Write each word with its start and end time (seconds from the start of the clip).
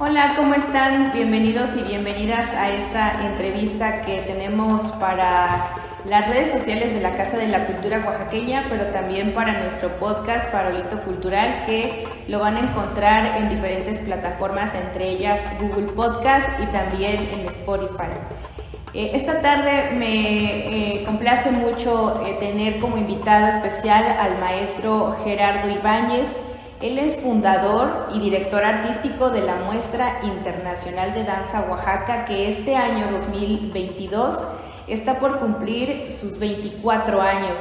Hola, 0.00 0.34
¿cómo 0.36 0.54
están? 0.54 1.10
Bienvenidos 1.12 1.70
y 1.76 1.82
bienvenidas 1.82 2.54
a 2.54 2.70
esta 2.70 3.26
entrevista 3.26 4.02
que 4.02 4.20
tenemos 4.20 4.80
para 5.00 5.74
las 6.04 6.28
redes 6.28 6.52
sociales 6.52 6.94
de 6.94 7.00
la 7.00 7.16
Casa 7.16 7.36
de 7.36 7.48
la 7.48 7.66
Cultura 7.66 7.98
Oaxaqueña, 8.06 8.66
pero 8.68 8.86
también 8.92 9.34
para 9.34 9.60
nuestro 9.60 9.88
podcast 9.98 10.52
Farolito 10.52 11.00
Cultural, 11.00 11.64
que 11.66 12.06
lo 12.28 12.38
van 12.38 12.58
a 12.58 12.60
encontrar 12.60 13.38
en 13.38 13.48
diferentes 13.48 13.98
plataformas, 13.98 14.72
entre 14.76 15.08
ellas 15.08 15.40
Google 15.60 15.92
Podcast 15.92 16.48
y 16.60 16.66
también 16.66 17.28
en 17.32 17.48
Spotify. 17.48 18.14
Eh, 18.94 19.10
esta 19.14 19.40
tarde 19.40 19.90
me 19.96 21.00
eh, 21.00 21.04
complace 21.06 21.50
mucho 21.50 22.22
eh, 22.24 22.36
tener 22.38 22.78
como 22.78 22.98
invitado 22.98 23.48
especial 23.48 24.04
al 24.04 24.38
maestro 24.38 25.16
Gerardo 25.24 25.68
Ibáñez. 25.68 26.28
Él 26.80 26.96
es 26.96 27.16
fundador 27.16 28.06
y 28.14 28.20
director 28.20 28.62
artístico 28.62 29.30
de 29.30 29.40
la 29.40 29.56
Muestra 29.56 30.20
Internacional 30.22 31.12
de 31.12 31.24
Danza 31.24 31.66
Oaxaca, 31.68 32.24
que 32.24 32.50
este 32.50 32.76
año 32.76 33.10
2022 33.10 34.38
está 34.86 35.18
por 35.18 35.40
cumplir 35.40 36.12
sus 36.12 36.38
24 36.38 37.20
años 37.20 37.58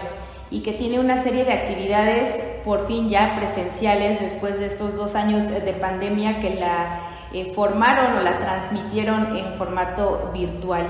y 0.51 0.61
que 0.61 0.73
tiene 0.73 0.99
una 0.99 1.17
serie 1.17 1.45
de 1.45 1.53
actividades 1.53 2.39
por 2.63 2.85
fin 2.85 3.09
ya 3.09 3.35
presenciales 3.35 4.21
después 4.21 4.59
de 4.59 4.67
estos 4.67 4.95
dos 4.95 5.15
años 5.15 5.47
de 5.49 5.73
pandemia 5.73 6.39
que 6.39 6.53
la 6.53 6.99
eh, 7.33 7.53
formaron 7.55 8.19
o 8.19 8.21
la 8.21 8.37
transmitieron 8.37 9.35
en 9.35 9.55
formato 9.55 10.29
virtual. 10.31 10.85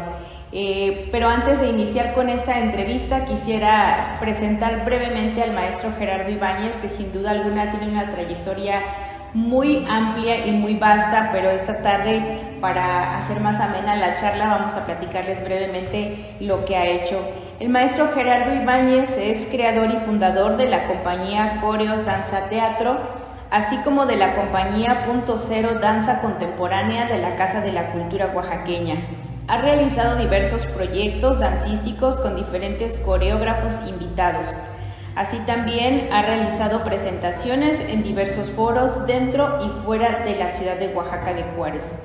Eh, 0.54 1.10
pero 1.12 1.28
antes 1.28 1.60
de 1.60 1.68
iniciar 1.68 2.14
con 2.14 2.30
esta 2.30 2.60
entrevista 2.60 3.26
quisiera 3.26 4.18
presentar 4.22 4.86
brevemente 4.86 5.44
al 5.44 5.54
maestro 5.54 5.92
Gerardo 5.98 6.32
Ibáñez, 6.32 6.78
que 6.78 6.88
sin 6.88 7.12
duda 7.12 7.32
alguna 7.32 7.72
tiene 7.72 7.90
una 7.90 8.10
trayectoria 8.12 8.82
muy 9.34 9.86
amplia 9.90 10.48
y 10.48 10.52
muy 10.52 10.76
vasta, 10.76 11.30
pero 11.34 11.50
esta 11.50 11.82
tarde 11.82 12.56
para 12.62 13.18
hacer 13.18 13.42
más 13.42 13.60
amena 13.60 13.96
la 13.96 14.16
charla 14.16 14.48
vamos 14.48 14.74
a 14.74 14.86
platicarles 14.86 15.44
brevemente 15.44 16.36
lo 16.40 16.64
que 16.64 16.78
ha 16.78 16.86
hecho. 16.86 17.20
El 17.60 17.70
maestro 17.70 18.10
Gerardo 18.14 18.54
Ibáñez 18.54 19.18
es 19.18 19.48
creador 19.48 19.92
y 19.92 20.06
fundador 20.06 20.58
de 20.58 20.70
la 20.70 20.88
compañía 20.88 21.60
Coreos 21.60 22.06
Danza 22.06 22.48
Teatro, 22.50 22.98
así 23.52 23.78
como 23.84 24.06
de 24.06 24.16
la 24.16 24.36
compañía 24.36 25.06
Punto 25.06 25.38
Cero 25.38 25.80
Danza 25.82 26.22
Contemporánea 26.22 27.08
de 27.08 27.18
la 27.18 27.36
Casa 27.36 27.62
de 27.62 27.74
la 27.74 27.92
Cultura 27.92 28.32
Oaxaqueña. 28.34 28.96
Ha 29.50 29.62
realizado 29.62 30.18
diversos 30.18 30.66
proyectos 30.66 31.40
dancísticos 31.40 32.18
con 32.18 32.36
diferentes 32.36 32.98
coreógrafos 32.98 33.76
invitados. 33.88 34.50
Así 35.16 35.38
también 35.46 36.10
ha 36.12 36.22
realizado 36.22 36.84
presentaciones 36.84 37.80
en 37.80 38.04
diversos 38.04 38.50
foros 38.50 39.08
dentro 39.08 39.66
y 39.66 39.86
fuera 39.86 40.26
de 40.26 40.36
la 40.36 40.50
ciudad 40.50 40.76
de 40.76 40.94
Oaxaca 40.94 41.34
de 41.34 41.44
Juárez. 41.56 41.98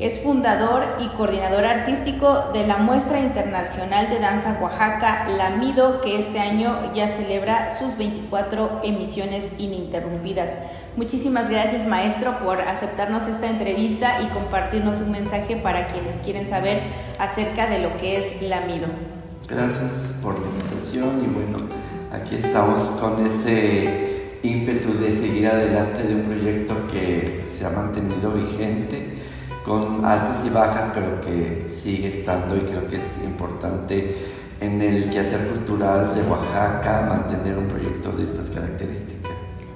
Es 0.00 0.20
fundador 0.20 0.84
y 1.00 1.08
coordinador 1.16 1.64
artístico 1.64 2.52
de 2.52 2.64
la 2.64 2.76
Muestra 2.76 3.18
Internacional 3.18 4.08
de 4.08 4.20
Danza 4.20 4.56
Oaxaca, 4.62 5.28
La 5.28 5.50
Mido, 5.50 6.00
que 6.00 6.20
este 6.20 6.38
año 6.38 6.94
ya 6.94 7.08
celebra 7.08 7.76
sus 7.80 7.98
24 7.98 8.82
emisiones 8.84 9.50
ininterrumpidas. 9.58 10.52
Muchísimas 10.96 11.50
gracias, 11.50 11.84
maestro, 11.84 12.38
por 12.38 12.60
aceptarnos 12.60 13.26
esta 13.26 13.48
entrevista 13.48 14.22
y 14.22 14.26
compartirnos 14.26 15.00
un 15.00 15.10
mensaje 15.10 15.56
para 15.56 15.88
quienes 15.88 16.20
quieren 16.20 16.48
saber 16.48 16.80
acerca 17.18 17.66
de 17.66 17.80
lo 17.80 17.96
que 17.96 18.18
es 18.18 18.40
La 18.42 18.60
Mido. 18.60 18.86
Gracias 19.48 20.14
por 20.22 20.38
la 20.38 20.46
invitación 20.46 21.24
y 21.24 21.26
bueno, 21.26 21.66
aquí 22.12 22.36
estamos 22.36 22.82
con 23.00 23.26
ese 23.26 24.36
ímpetu 24.44 24.92
de 24.96 25.18
seguir 25.18 25.48
adelante 25.48 26.04
de 26.04 26.14
un 26.14 26.22
proyecto 26.22 26.86
que 26.86 27.44
se 27.58 27.66
ha 27.66 27.70
mantenido 27.70 28.30
vigente 28.30 29.17
con 29.68 30.02
altas 30.02 30.38
y 30.46 30.48
bajas, 30.48 30.92
pero 30.94 31.20
que 31.20 31.68
sigue 31.68 32.08
estando 32.08 32.56
y 32.56 32.60
creo 32.60 32.88
que 32.88 32.96
es 32.96 33.02
importante 33.22 34.16
en 34.60 34.80
el 34.80 35.10
quehacer 35.10 35.48
cultural 35.48 36.14
de 36.14 36.22
Oaxaca 36.22 37.06
mantener 37.06 37.58
un 37.58 37.68
proyecto 37.68 38.10
de 38.12 38.24
estas 38.24 38.48
características. 38.48 39.32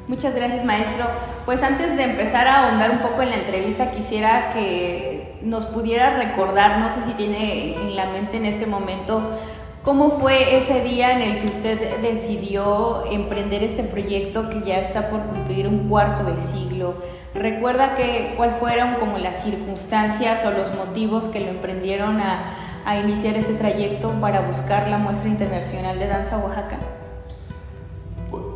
Muchas 0.09 0.35
gracias 0.35 0.65
maestro. 0.65 1.05
Pues 1.45 1.63
antes 1.63 1.97
de 1.97 2.05
empezar 2.05 2.47
a 2.47 2.69
ahondar 2.69 2.91
un 2.91 2.99
poco 2.99 3.21
en 3.21 3.31
la 3.31 3.37
entrevista, 3.37 3.91
quisiera 3.91 4.53
que 4.55 5.39
nos 5.43 5.67
pudiera 5.67 6.17
recordar, 6.17 6.79
no 6.79 6.91
sé 6.91 7.03
si 7.07 7.13
tiene 7.13 7.75
en 7.75 7.95
la 7.95 8.07
mente 8.07 8.39
en 8.39 8.47
este 8.47 8.67
momento, 8.67 9.39
¿Cómo 9.83 10.21
fue 10.21 10.57
ese 10.57 10.85
día 10.85 11.11
en 11.11 11.23
el 11.23 11.41
que 11.41 11.47
usted 11.47 12.01
decidió 12.01 13.05
emprender 13.11 13.65
este 13.65 13.83
proyecto 13.83 14.49
que 14.49 14.61
ya 14.61 14.79
está 14.79 15.11
por 15.11 15.23
cumplir 15.23 15.67
un 15.67 15.89
cuarto 15.89 16.23
de 16.23 16.39
siglo? 16.39 16.95
¿Recuerda 17.43 17.97
que, 17.97 18.35
cuáles 18.37 18.57
fueron 18.59 18.95
como 18.95 19.19
las 19.19 19.43
circunstancias 19.43 20.45
o 20.45 20.53
los 20.53 20.73
motivos 20.77 21.25
que 21.25 21.41
lo 21.41 21.49
emprendieron 21.49 22.21
a, 22.21 22.85
a 22.85 22.99
iniciar 22.99 23.35
este 23.35 23.55
trayecto 23.55 24.13
para 24.21 24.43
buscar 24.43 24.87
la 24.87 24.99
muestra 24.99 25.29
internacional 25.29 25.99
de 25.99 26.07
danza 26.07 26.39
Oaxaca? 26.39 26.79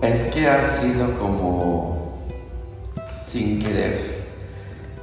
Es 0.02 0.32
que 0.32 0.48
ha 0.48 0.62
sido 0.76 1.18
como 1.18 2.16
sin 3.28 3.58
querer, 3.58 4.24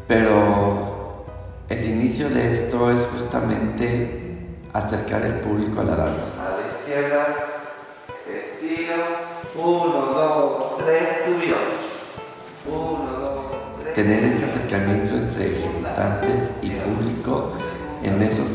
pero 0.07 1.25
el 1.67 1.83
inicio 1.83 2.29
de 2.29 2.53
esto 2.53 2.89
es 2.89 3.05
justamente 3.07 4.47
acercar 4.71 5.25
el 5.25 5.41
público 5.41 5.81
a 5.81 5.83
la 5.83 5.95
danza. 5.97 6.31
A 6.39 6.51
la 6.51 6.67
izquierda, 6.79 7.27
estiro, 8.29 9.03
uno, 9.61 10.05
dos, 10.13 10.77
tres, 10.77 11.25
subió. 11.25 11.82
Tener 13.95 14.23
ese 14.23 14.45
acercamiento 14.45 15.15
entre 15.15 15.53
ejecutantes 15.53 16.51
y 16.61 16.69
público 16.69 17.53
en 18.01 18.21
esos 18.23 18.47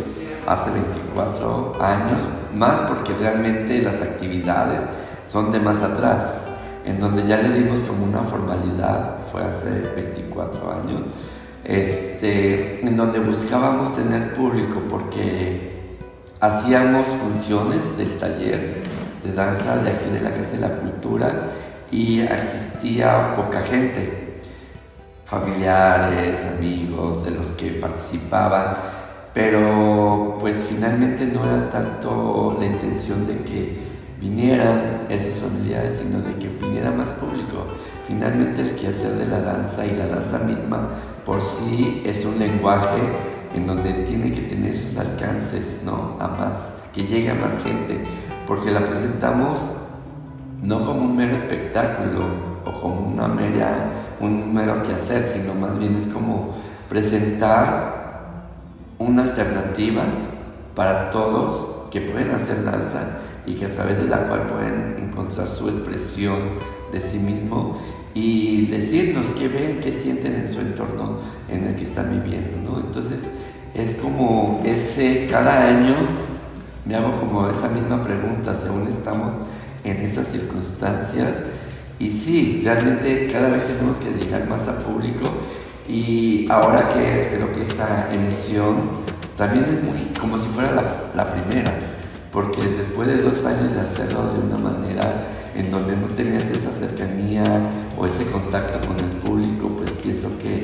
hace 0.47 0.71
24 0.71 1.81
años, 1.81 2.21
más 2.54 2.81
porque 2.88 3.12
realmente 3.21 3.82
las 3.82 3.97
actividades 3.97 4.81
son 5.28 5.53
de 5.53 5.60
más 5.60 5.82
atrás, 5.82 6.43
en 6.84 6.98
donde 6.98 7.27
ya 7.27 7.37
le 7.37 7.53
dimos 7.53 7.81
como 7.81 8.04
una 8.04 8.22
formalidad, 8.22 9.19
fue 9.31 9.43
hace 9.44 9.69
24 9.94 10.72
años, 10.72 11.03
este, 11.65 12.81
en 12.87 12.97
donde 12.97 13.21
buscábamos 13.21 13.94
tener 13.94 14.32
público 14.32 14.81
porque 14.88 15.97
hacíamos 16.41 17.06
funciones 17.06 17.97
del 17.98 18.16
taller 18.16 18.82
de 19.22 19.32
danza 19.34 19.77
de 19.77 19.91
aquí 19.91 20.09
de 20.10 20.21
la 20.21 20.34
Casa 20.34 20.53
de 20.53 20.60
la 20.60 20.77
Cultura 20.78 21.43
y 21.91 22.22
asistía 22.22 23.34
poca 23.34 23.60
gente, 23.62 24.28
familiares, 25.28 26.41
amigos, 26.56 27.22
de 27.22 27.33
los 27.33 27.49
que 27.49 27.72
participaban, 27.72 28.75
pero 29.34 30.39
pues 30.41 30.56
finalmente 30.66 31.27
no 31.27 31.44
era 31.44 31.69
tanto 31.71 32.56
la 32.59 32.65
intención 32.65 33.27
de 33.27 33.37
que 33.43 33.78
vinieran 34.19 35.06
esos 35.11 35.34
familiares, 35.34 36.03
sino 36.03 36.21
de 36.21 36.34
que 36.37 36.49
viniera 36.49 36.91
más 36.91 37.11
público. 37.11 37.66
Finalmente 38.06 38.62
el 38.62 38.75
quehacer 38.75 39.12
de 39.12 39.27
la 39.27 39.41
danza 39.41 39.84
y 39.84 39.97
la 39.97 40.06
danza 40.06 40.39
misma 40.39 40.89
por 41.27 41.43
sí 41.43 42.03
es 42.06 42.25
un 42.25 42.39
lenguaje 42.39 43.03
en 43.55 43.66
donde 43.66 43.93
tiene 44.05 44.33
que 44.33 44.41
tener 44.41 44.78
sus 44.78 44.97
alcances, 44.97 45.83
¿no? 45.84 46.16
A 46.19 46.28
más, 46.28 46.55
que 46.95 47.03
llegue 47.03 47.31
a 47.31 47.34
más 47.34 47.62
gente, 47.62 48.03
porque 48.47 48.71
la 48.71 48.81
presentamos 48.81 49.60
no 50.62 50.87
como 50.87 51.03
un 51.03 51.16
mero 51.16 51.37
espectáculo 51.37 52.47
o 52.64 52.80
como 52.80 53.08
una 53.08 53.28
mera, 53.28 53.91
un 54.20 54.52
mero 54.52 54.82
quehacer, 54.82 55.22
sino 55.22 55.54
más 55.54 55.78
bien 55.78 55.96
es 55.96 56.08
como 56.08 56.54
presentar 56.88 57.98
una 58.98 59.22
alternativa 59.22 60.03
para 60.74 61.10
todos 61.10 61.88
que 61.91 62.00
pueden 62.03 62.30
hacer 62.30 62.65
danza 62.65 63.18
y 63.47 63.54
que 63.54 63.66
a 63.66 63.71
través 63.71 63.98
de 63.98 64.09
la 64.09 64.27
cual 64.27 64.42
pueden 64.42 64.97
encontrar 64.98 65.48
su 65.48 65.68
expresión 65.68 66.38
de 66.92 67.00
sí 67.00 67.18
mismo 67.18 67.78
y 68.15 68.66
decirnos 68.66 69.27
qué 69.38 69.48
ven, 69.48 69.80
qué 69.80 69.92
sienten 69.92 70.34
en 70.34 70.53
su 70.53 70.60
entorno 70.60 71.18
en 71.48 71.65
el 71.65 71.77
que 71.77 71.84
están 71.84 72.10
viviendo, 72.10 72.59
¿no? 72.71 72.80
Entonces, 72.80 73.21
es 73.74 73.94
como 73.97 74.62
ese, 74.65 75.27
cada 75.30 75.68
año 75.68 75.94
me 76.84 76.97
hago 76.97 77.21
como 77.21 77.48
esa 77.48 77.68
misma 77.68 78.03
pregunta, 78.03 78.54
según 78.54 78.88
estamos 78.88 79.34
en 79.84 79.98
esas 79.98 80.28
circunstancias. 80.28 81.28
Y 81.98 82.10
sí, 82.10 82.62
realmente 82.65 83.28
cada 83.33 83.48
vez 83.48 83.66
tenemos 83.66 83.97
que 83.98 84.10
llegar 84.12 84.48
más 84.48 84.66
a 84.68 84.78
público. 84.78 85.28
Y 85.89 86.47
ahora 86.50 86.89
que 86.89 87.30
creo 87.34 87.50
que 87.50 87.62
esta 87.62 88.09
emisión 88.12 88.77
también 89.36 89.65
es 89.65 89.83
muy 89.83 90.12
como 90.18 90.36
si 90.36 90.47
fuera 90.48 90.72
la, 90.72 91.04
la 91.15 91.33
primera, 91.33 91.78
porque 92.33 92.60
después 92.62 93.09
de 93.09 93.18
dos 93.18 93.45
años 93.45 93.72
de 93.72 93.80
hacerlo 93.80 94.33
de 94.34 94.41
una 94.41 94.59
manera 94.59 95.28
en 95.54 95.71
donde 95.71 95.97
no 95.97 96.06
tenías 96.09 96.45
esa 96.45 96.71
cercanía 96.78 97.42
o 97.97 98.04
ese 98.04 98.24
contacto 98.30 98.86
con 98.86 98.98
el 98.98 99.10
público, 99.16 99.68
pues 99.77 99.91
pienso 100.03 100.28
que 100.39 100.62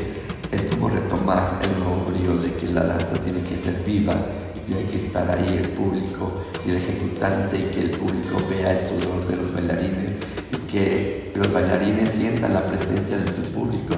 es 0.52 0.62
como 0.66 0.88
retomar 0.88 1.58
el 1.62 1.78
nuevo 1.78 2.04
brío 2.06 2.36
de 2.36 2.52
que 2.52 2.72
la 2.72 2.84
danza 2.84 3.14
tiene 3.24 3.40
que 3.40 3.56
ser 3.56 3.82
viva 3.84 4.14
y 4.54 4.70
tiene 4.70 4.88
que 4.90 4.96
estar 4.96 5.30
ahí 5.30 5.58
el 5.62 5.70
público 5.70 6.32
y 6.66 6.70
el 6.70 6.76
ejecutante 6.76 7.58
y 7.58 7.64
que 7.74 7.80
el 7.80 7.90
público 7.90 8.36
vea 8.50 8.72
el 8.72 8.78
sudor 8.78 9.26
de 9.28 9.36
los 9.36 9.52
bailarines 9.52 10.12
y 10.52 10.56
que 10.70 11.13
los 11.34 11.52
bailarines 11.52 12.10
sientan 12.10 12.54
la 12.54 12.64
presencia 12.64 13.16
de 13.16 13.26
su 13.32 13.42
público. 13.52 13.94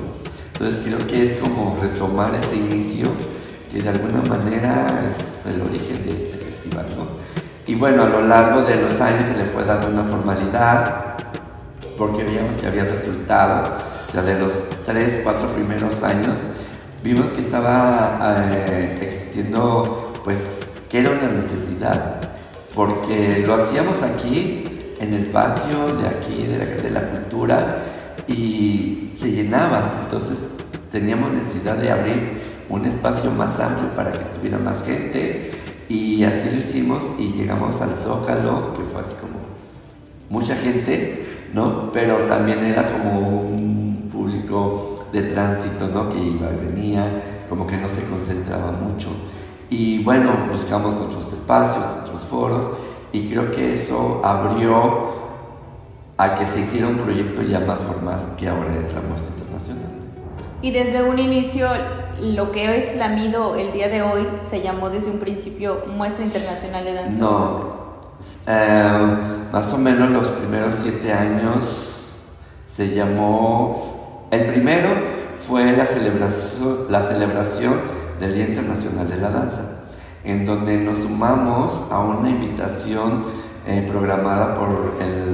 Entonces 0.55 0.81
creo 0.85 1.06
que 1.06 1.25
es 1.25 1.38
como 1.38 1.79
retomar 1.81 2.35
ese 2.35 2.56
inicio 2.56 3.09
que 3.71 3.83
de 3.83 3.88
alguna 3.88 4.23
manera 4.23 5.05
es 5.06 5.47
el 5.47 5.61
origen 5.61 6.03
de 6.05 6.17
este 6.17 6.38
festival. 6.38 6.87
¿no? 6.97 7.06
Y 7.67 7.75
bueno, 7.75 8.05
a 8.05 8.09
lo 8.09 8.23
largo 8.23 8.62
de 8.62 8.77
los 8.77 9.00
años 9.00 9.25
se 9.29 9.37
le 9.37 9.50
fue 9.50 9.65
dando 9.65 9.88
una 9.88 10.05
formalidad 10.05 11.17
porque 11.99 12.25
veíamos 12.25 12.56
que 12.56 12.67
había 12.67 12.85
resultados. 12.85 13.83
O 14.09 14.12
sea, 14.12 14.23
de 14.23 14.38
los 14.38 14.53
tres, 14.85 15.21
cuatro 15.23 15.49
primeros 15.49 16.03
años 16.03 16.38
vimos 17.03 17.27
que 17.33 17.41
estaba 17.41 18.50
eh, 18.50 18.94
existiendo, 19.00 20.12
pues, 20.25 20.38
que 20.88 21.00
era 21.00 21.11
una 21.11 21.29
necesidad, 21.29 22.21
porque 22.75 23.44
lo 23.47 23.55
hacíamos 23.55 24.03
aquí, 24.03 24.75
en 25.01 25.13
el 25.13 25.27
patio 25.27 25.87
de 25.97 26.09
aquí, 26.09 26.45
de 26.45 26.59
la 26.59 26.71
Casa 26.71 26.83
de 26.85 26.91
la 26.91 27.07
Cultura, 27.07 27.83
y 28.29 29.13
se 29.19 29.31
llenaba, 29.31 30.01
entonces 30.03 30.37
teníamos 30.91 31.31
necesidad 31.33 31.77
de 31.77 31.91
abrir 31.91 32.41
un 32.69 32.85
espacio 32.85 33.31
más 33.31 33.59
amplio 33.61 33.95
para 33.95 34.13
que 34.13 34.23
estuviera 34.23 34.59
más 34.59 34.83
gente, 34.85 35.51
y 35.89 36.25
así 36.25 36.51
lo 36.51 36.59
hicimos 36.59 37.05
y 37.19 37.29
llegamos 37.33 37.81
al 37.81 37.95
Zócalo, 37.95 38.73
que 38.75 38.83
fue 38.83 39.03
así 39.03 39.15
como 39.21 39.37
mucha 40.31 40.57
gente, 40.57 41.25
¿no? 41.53 41.91
Pero 41.93 42.19
también 42.27 42.65
era 42.65 42.93
como 42.93 43.21
un 43.21 44.09
público 44.11 45.07
de 45.13 45.23
tránsito, 45.23 45.87
¿no? 45.89 46.09
Que 46.09 46.19
iba 46.19 46.49
y 46.51 46.67
venía, 46.73 47.45
como 47.49 47.67
que 47.67 47.77
no 47.77 47.89
se 47.89 48.03
concentraba 48.03 48.73
mucho. 48.73 49.09
Y 49.71 50.03
bueno, 50.03 50.49
buscamos 50.51 50.97
otros 50.97 51.33
espacios, 51.33 51.85
otros 52.03 52.23
foros, 52.23 52.67
y 53.12 53.29
creo 53.29 53.50
que 53.50 53.75
eso 53.75 54.20
abrió 54.25 55.26
a 56.17 56.35
que 56.35 56.47
se 56.47 56.61
hiciera 56.61 56.88
un 56.88 56.97
proyecto 56.97 57.43
ya 57.43 57.61
más 57.61 57.81
formal, 57.81 58.35
que 58.37 58.49
ahora 58.49 58.73
es 58.73 58.93
la 58.94 59.00
muestra 59.00 59.29
internacional. 59.37 59.85
Y 60.62 60.70
desde 60.70 61.03
un 61.03 61.19
inicio, 61.19 61.69
lo 62.20 62.50
que 62.50 62.79
es 62.79 62.97
la 62.97 63.08
MIDO 63.08 63.56
el 63.56 63.73
día 63.73 63.88
de 63.88 64.03
hoy 64.03 64.26
se 64.41 64.62
llamó 64.62 64.88
desde 64.88 65.11
un 65.11 65.19
principio 65.19 65.82
Muestra 65.94 66.25
Internacional 66.25 66.85
de 66.85 66.94
Danza. 66.94 67.20
No, 67.20 67.76
eh, 68.47 69.17
más 69.52 69.73
o 69.73 69.79
menos 69.79 70.11
los 70.11 70.29
primeros 70.29 70.75
siete 70.76 71.12
años 71.12 72.17
se 72.67 72.88
llamó 72.94 73.97
el 74.31 74.47
primero 74.47 74.91
fue 75.38 75.73
la 75.76 75.87
celebración, 75.87 76.87
la 76.91 77.02
celebración 77.02 77.75
del 78.19 78.35
Día 78.35 78.49
Internacional 78.49 79.09
de 79.09 79.17
la 79.19 79.31
Danza, 79.31 79.62
en 80.26 80.44
donde 80.44 80.76
nos 80.78 80.99
sumamos 80.99 81.90
a 81.90 82.00
una 82.00 82.28
invitación 82.28 83.25
eh, 83.67 83.87
programada 83.88 84.55
por 84.55 84.69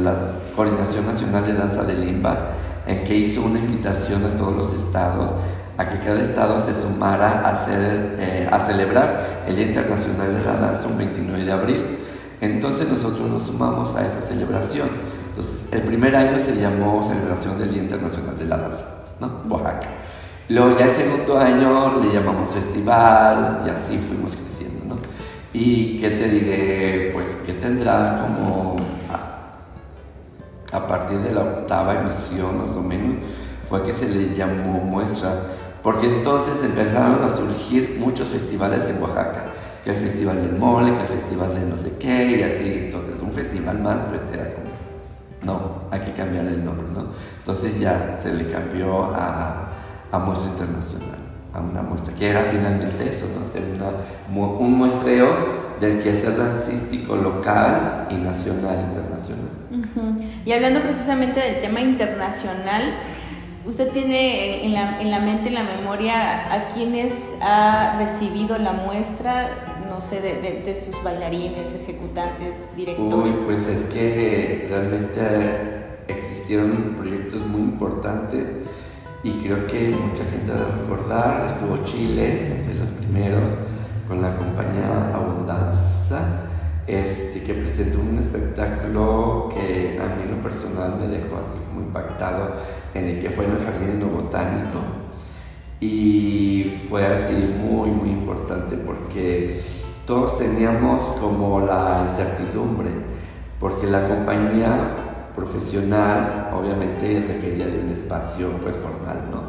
la 0.02 0.14
Coordinación 0.54 1.06
Nacional 1.06 1.46
de 1.46 1.54
Danza 1.54 1.82
de 1.82 1.94
Limba, 1.94 2.50
en 2.86 3.02
que 3.02 3.16
hizo 3.16 3.42
una 3.42 3.58
invitación 3.58 4.24
a 4.24 4.36
todos 4.36 4.54
los 4.54 4.72
estados 4.72 5.32
a 5.78 5.88
que 5.88 5.98
cada 6.00 6.20
estado 6.20 6.60
se 6.60 6.74
sumara 6.74 7.40
a, 7.40 7.50
hacer, 7.50 8.16
eh, 8.18 8.48
a 8.50 8.66
celebrar 8.66 9.44
el 9.46 9.56
Día 9.56 9.66
Internacional 9.68 10.34
de 10.34 10.44
la 10.44 10.52
Danza 10.54 10.88
un 10.88 10.98
29 10.98 11.44
de 11.44 11.52
abril. 11.52 11.98
Entonces 12.40 12.88
nosotros 12.88 13.30
nos 13.30 13.44
sumamos 13.44 13.94
a 13.96 14.06
esa 14.06 14.20
celebración. 14.20 14.88
Entonces, 15.30 15.68
el 15.70 15.82
primer 15.82 16.14
año 16.14 16.38
se 16.38 16.56
llamó 16.56 17.02
Celebración 17.02 17.58
del 17.58 17.72
Día 17.72 17.82
Internacional 17.84 18.38
de 18.38 18.44
la 18.44 18.56
Danza, 18.58 18.84
¿no? 19.18 19.40
Oaxaca. 19.48 19.88
Luego 20.48 20.78
ya 20.78 20.86
el 20.86 20.96
segundo 20.96 21.38
año 21.38 22.02
le 22.02 22.12
llamamos 22.12 22.50
Festival 22.50 23.62
y 23.64 23.70
así 23.70 23.96
fuimos 23.96 24.32
creciendo. 24.32 24.51
Y 25.52 25.98
qué 25.98 26.10
te 26.10 26.28
diré, 26.28 27.10
pues 27.12 27.28
que 27.46 27.52
tendrá 27.54 28.22
como 28.22 28.76
a, 30.72 30.86
partir 30.86 31.18
de 31.18 31.32
la 31.32 31.42
octava 31.42 32.00
emisión 32.00 32.58
más 32.58 32.70
o 32.70 32.82
menos, 32.82 33.16
fue 33.68 33.82
que 33.82 33.92
se 33.92 34.08
le 34.08 34.34
llamó 34.34 34.80
muestra, 34.80 35.30
porque 35.82 36.06
entonces 36.06 36.62
empezaron 36.64 37.22
a 37.22 37.28
surgir 37.28 37.96
muchos 37.98 38.28
festivales 38.28 38.88
en 38.88 39.02
Oaxaca 39.02 39.44
que 39.84 39.90
el 39.90 39.96
festival 39.96 40.36
del 40.40 40.58
mole, 40.58 40.92
que 40.92 41.00
el 41.00 41.08
festival 41.08 41.54
de 41.54 41.66
no 41.66 41.76
sé 41.76 41.92
qué, 41.98 42.38
y 42.38 42.42
así. 42.42 42.84
Entonces, 42.84 43.20
un 43.20 43.32
festival 43.32 43.80
más, 43.80 43.96
pues 44.08 44.20
era 44.32 44.54
como 44.54 44.72
no, 45.42 45.82
hay 45.90 46.00
que 46.00 46.12
cambiar 46.12 46.46
el 46.46 46.64
nombre, 46.64 46.86
¿no? 46.94 47.06
Entonces 47.38 47.78
ya 47.80 48.18
se 48.22 48.32
le 48.32 48.46
cambió 48.46 49.04
a, 49.14 49.68
a 50.12 50.18
muestra 50.18 50.50
internacional, 50.50 51.18
a 51.54 51.60
una 51.60 51.82
muestra, 51.82 52.14
que 52.14 52.30
era 52.30 52.44
finalmente 52.44 53.08
eso, 53.08 53.26
¿no? 53.34 53.46
Hacer 53.46 53.62
un 54.34 54.72
muestreo 54.78 55.62
del 55.80 56.00
quehacer 56.00 56.36
dancístico 56.36 57.16
local 57.16 58.06
y 58.10 58.14
nacional, 58.14 58.86
internacional. 58.88 60.22
Y 60.44 60.52
hablando 60.52 60.80
precisamente 60.82 61.40
del 61.40 61.60
tema 61.60 61.80
internacional, 61.80 62.94
¿usted 63.66 63.88
tiene 63.88 64.64
en 64.64 64.72
la, 64.72 65.00
en 65.00 65.10
la 65.10 65.20
mente, 65.20 65.48
en 65.48 65.54
la 65.54 65.64
memoria, 65.64 66.52
a 66.52 66.68
quienes 66.68 67.36
ha 67.42 67.96
recibido 67.98 68.56
la 68.58 68.72
muestra 68.72 69.48
no 69.92 70.00
sé, 70.00 70.20
de, 70.20 70.74
sus 70.74 71.02
bailarines, 71.02 71.74
ejecutantes, 71.74 72.74
directores? 72.74 73.34
Uy, 73.34 73.44
pues 73.44 73.68
es 73.68 73.84
que 73.92 74.66
realmente 74.70 75.82
existieron 76.08 76.94
proyectos 76.96 77.46
muy 77.46 77.60
importantes 77.60 78.46
y 79.24 79.32
creo 79.34 79.66
que 79.66 79.90
mucha 79.90 80.24
gente 80.24 80.52
debe 80.52 80.82
recordar, 80.82 81.46
estuvo 81.46 81.78
Chile 81.84 82.56
entre 82.56 82.74
los 82.74 82.90
primeros 82.90 83.42
con 84.08 84.20
la 84.20 84.36
compañía 84.36 85.14
Abundanza, 85.14 86.48
este, 86.86 87.42
que 87.42 87.54
presentó 87.54 88.00
un 88.00 88.18
espectáculo 88.18 89.48
que 89.54 89.98
a 90.00 90.16
mí 90.16 90.28
lo 90.28 90.42
personal 90.42 90.96
me 91.00 91.06
dejó 91.06 91.36
así 91.36 91.58
como 91.68 91.82
impactado, 91.82 92.54
en 92.94 93.04
el 93.04 93.20
que 93.20 93.30
fue 93.30 93.44
en 93.44 93.52
el 93.52 93.58
Jardín 93.58 94.12
Botánico. 94.12 94.78
Y 95.78 96.80
fue 96.88 97.06
así 97.06 97.34
muy 97.34 97.90
muy 97.90 98.10
importante 98.10 98.76
porque 98.76 99.60
todos 100.06 100.38
teníamos 100.38 101.02
como 101.20 101.60
la 101.60 102.06
incertidumbre, 102.08 102.90
porque 103.58 103.86
la 103.86 104.08
compañía 104.08 105.11
profesional 105.34 106.50
obviamente 106.54 107.24
requería 107.26 107.66
de 107.66 107.80
un 107.80 107.88
espacio 107.90 108.48
pues 108.62 108.76
formal, 108.76 109.30
¿no? 109.30 109.42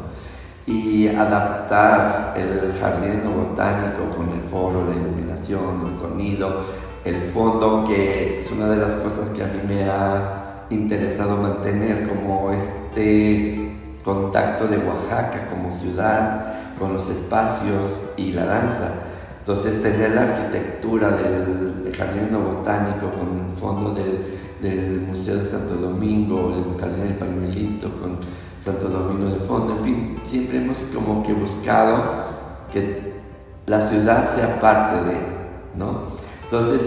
Y 0.66 1.08
adaptar 1.08 2.34
el 2.36 2.72
jardín 2.74 3.22
botánico 3.24 4.10
con 4.16 4.30
el 4.30 4.40
foro, 4.48 4.84
la 4.86 4.96
iluminación, 4.96 5.86
el 5.86 5.98
sonido, 5.98 6.62
el 7.04 7.20
fondo, 7.20 7.84
que 7.86 8.38
es 8.38 8.50
una 8.50 8.68
de 8.68 8.76
las 8.76 8.92
cosas 8.96 9.28
que 9.30 9.42
a 9.42 9.46
mí 9.46 9.60
me 9.66 9.84
ha 9.84 10.64
interesado 10.70 11.36
mantener 11.36 12.08
como 12.08 12.50
este 12.50 13.76
contacto 14.02 14.66
de 14.66 14.78
Oaxaca 14.78 15.46
como 15.48 15.70
ciudad 15.70 16.54
con 16.78 16.94
los 16.94 17.08
espacios 17.10 18.00
y 18.16 18.32
la 18.32 18.46
danza 18.46 18.90
entonces, 19.44 19.82
tener 19.82 20.12
la 20.12 20.22
arquitectura 20.22 21.10
del 21.10 21.92
Jardín 21.94 22.30
Botánico 22.32 23.10
con 23.10 23.50
el 23.50 23.54
fondo 23.54 23.92
del, 23.92 24.24
Museo 24.70 25.36
de 25.36 25.44
Santo 25.44 25.74
Domingo, 25.74 26.54
el 26.56 26.80
Jardín 26.80 27.04
del 27.04 27.14
Pañuelito 27.14 27.88
con 28.00 28.18
Santo 28.60 28.88
Domingo 28.88 29.30
de 29.30 29.40
fondo, 29.40 29.76
en 29.78 29.84
fin, 29.84 30.16
siempre 30.24 30.58
hemos 30.58 30.78
como 30.94 31.22
que 31.22 31.32
buscado 31.32 32.02
que 32.72 33.14
la 33.66 33.80
ciudad 33.80 34.34
sea 34.34 34.60
parte 34.60 35.10
de, 35.10 35.16
¿no? 35.74 36.02
Entonces, 36.44 36.80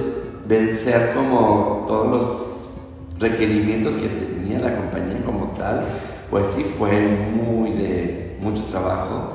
vencer 0.47 1.13
como 1.13 1.85
todos 1.87 2.07
los 2.07 3.19
requerimientos 3.19 3.95
que 3.95 4.07
tenía 4.07 4.59
la 4.59 4.77
compañía 4.77 5.23
como 5.25 5.53
tal, 5.57 5.83
pues 6.29 6.45
sí 6.55 6.63
fue 6.63 7.07
muy 7.33 7.71
de 7.71 8.37
mucho 8.41 8.63
trabajo 8.63 9.33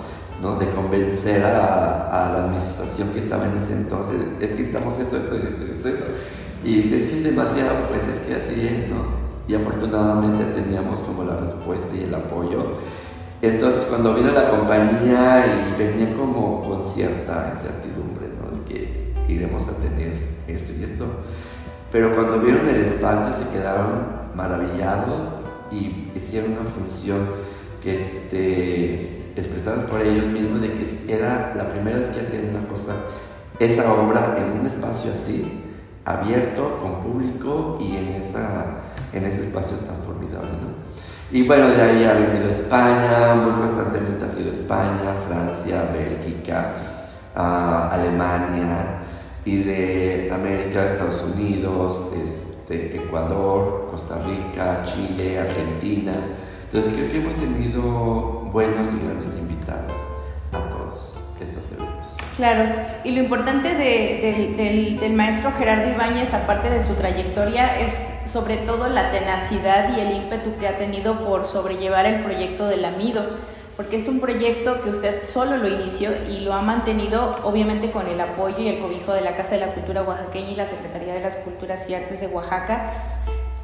de 0.50 0.68
convencer 0.70 1.44
a, 1.44 2.30
la 2.32 2.44
administración 2.44 3.10
que 3.10 3.20
estaba 3.20 3.46
en 3.46 3.56
ese 3.58 3.74
entonces, 3.74 4.16
es 4.40 4.52
que 4.52 4.62
estamos 4.64 4.98
esto, 4.98 5.16
esto, 5.16 5.36
esto, 5.36 5.64
esto, 5.64 5.88
esto. 5.88 6.04
Y 6.64 6.76
dice, 6.76 7.06
que 7.06 7.18
es 7.18 7.24
demasiado, 7.24 7.88
pues 7.88 8.02
es 8.02 8.20
que 8.26 8.34
así 8.34 8.66
es, 8.66 8.88
¿no? 8.88 9.22
Y 9.48 9.54
afortunadamente 9.54 10.44
teníamos 10.44 11.00
como 11.00 11.24
la 11.24 11.36
respuesta 11.36 11.88
y 11.94 12.04
el 12.04 12.14
apoyo. 12.14 12.76
Entonces 13.42 13.84
cuando 13.86 14.14
vino 14.14 14.30
la 14.30 14.48
compañía 14.48 15.44
y 15.46 15.76
venía 15.76 16.14
como 16.16 16.62
con 16.62 16.80
cierta 16.88 17.52
incertidumbre, 17.56 18.28
¿no? 18.38 18.56
De 18.56 18.64
que 18.64 19.12
iremos 19.28 19.64
a 19.64 19.72
tener 19.72 20.12
esto 20.46 20.72
y 20.78 20.84
esto. 20.84 21.06
Pero 21.90 22.12
cuando 22.14 22.38
vieron 22.38 22.68
el 22.68 22.82
espacio 22.84 23.34
se 23.34 23.50
quedaron 23.50 24.22
maravillados 24.36 25.26
y 25.72 26.12
hicieron 26.14 26.52
una 26.52 26.70
función 26.70 27.18
que 27.82 27.96
este 27.96 29.22
expresadas 29.34 29.90
por 29.90 30.00
ellos 30.00 30.26
mismos 30.26 30.60
de 30.60 30.72
que 30.74 31.12
era 31.12 31.54
la 31.56 31.68
primera 31.68 31.98
vez 31.98 32.08
que 32.10 32.20
hacían 32.20 32.50
una 32.54 32.68
cosa, 32.68 32.92
esa 33.58 33.92
obra 33.92 34.36
en 34.38 34.60
un 34.60 34.66
espacio 34.66 35.10
así, 35.10 35.61
abierto, 36.04 36.78
con 36.80 37.00
público 37.00 37.78
y 37.80 37.96
en, 37.96 38.08
esa, 38.08 38.64
en 39.12 39.24
ese 39.24 39.42
espacio 39.42 39.76
tan 39.78 40.02
formidable. 40.04 40.48
Y 41.30 41.46
bueno, 41.46 41.68
de 41.68 41.80
ahí 41.80 42.04
ha 42.04 42.14
venido 42.14 42.50
España, 42.50 43.34
muy 43.34 43.52
constantemente 43.62 44.24
ha 44.24 44.28
sido 44.28 44.52
España, 44.52 45.14
Francia, 45.26 45.90
Bélgica, 45.92 46.74
ah, 47.34 47.90
Alemania, 47.92 49.02
y 49.44 49.62
de 49.62 50.30
América, 50.32 50.86
Estados 50.86 51.24
Unidos, 51.34 52.08
este, 52.20 52.96
Ecuador, 52.96 53.88
Costa 53.90 54.18
Rica, 54.24 54.82
Chile, 54.84 55.40
Argentina. 55.40 56.12
Entonces 56.64 56.94
creo 56.94 57.10
que 57.10 57.18
hemos 57.18 57.34
tenido 57.34 57.82
buenos 58.52 58.86
y 58.88 59.04
grandes 59.04 59.36
invitados 59.36 59.92
a 60.52 60.70
todos 60.70 61.14
estos 61.40 61.64
eventos. 61.72 61.81
Claro, 62.42 62.64
y 63.04 63.12
lo 63.12 63.20
importante 63.22 63.68
de- 63.72 64.18
del, 64.20 64.56
del- 64.56 64.98
del 64.98 65.12
maestro 65.12 65.52
Gerardo 65.52 65.88
Ibáñez, 65.88 66.34
aparte 66.34 66.68
de 66.70 66.82
su 66.82 66.94
trayectoria, 66.94 67.78
es 67.78 68.04
sobre 68.26 68.56
todo 68.56 68.88
la 68.88 69.12
tenacidad 69.12 69.96
y 69.96 70.00
el 70.00 70.10
ímpetu 70.16 70.56
que 70.58 70.66
ha 70.66 70.76
tenido 70.76 71.24
por 71.24 71.46
sobrellevar 71.46 72.04
el 72.04 72.24
proyecto 72.24 72.66
del 72.66 72.84
Amido, 72.84 73.24
porque 73.76 73.94
es 73.98 74.08
un 74.08 74.18
proyecto 74.18 74.82
que 74.82 74.90
usted 74.90 75.22
solo 75.22 75.56
lo 75.56 75.68
inició 75.68 76.10
y 76.28 76.40
lo 76.40 76.52
ha 76.54 76.62
mantenido 76.62 77.38
obviamente 77.44 77.92
con 77.92 78.08
el 78.08 78.20
apoyo 78.20 78.58
y 78.58 78.66
el 78.70 78.80
cobijo 78.80 79.12
de 79.12 79.20
la 79.20 79.36
Casa 79.36 79.54
de 79.54 79.60
la 79.60 79.68
Cultura 79.68 80.02
Oaxaqueña 80.02 80.50
y 80.50 80.56
la 80.56 80.66
Secretaría 80.66 81.14
de 81.14 81.20
las 81.20 81.36
Culturas 81.36 81.88
y 81.88 81.94
Artes 81.94 82.20
de 82.20 82.26
Oaxaca. 82.26 82.90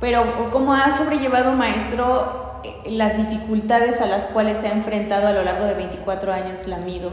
Pero 0.01 0.23
¿cómo 0.53 0.73
ha 0.73 0.97
sobrellevado, 0.97 1.51
maestro, 1.51 2.61
eh, 2.63 2.91
las 2.91 3.17
dificultades 3.17 4.01
a 4.01 4.07
las 4.07 4.27
cuales 4.27 4.59
se 4.59 4.69
ha 4.69 4.73
enfrentado 4.73 5.27
a 5.27 5.33
lo 5.33 5.43
largo 5.43 5.65
de 5.65 5.75
24 5.75 6.33
años 6.33 6.61
el 6.65 6.75
Amido? 6.75 7.11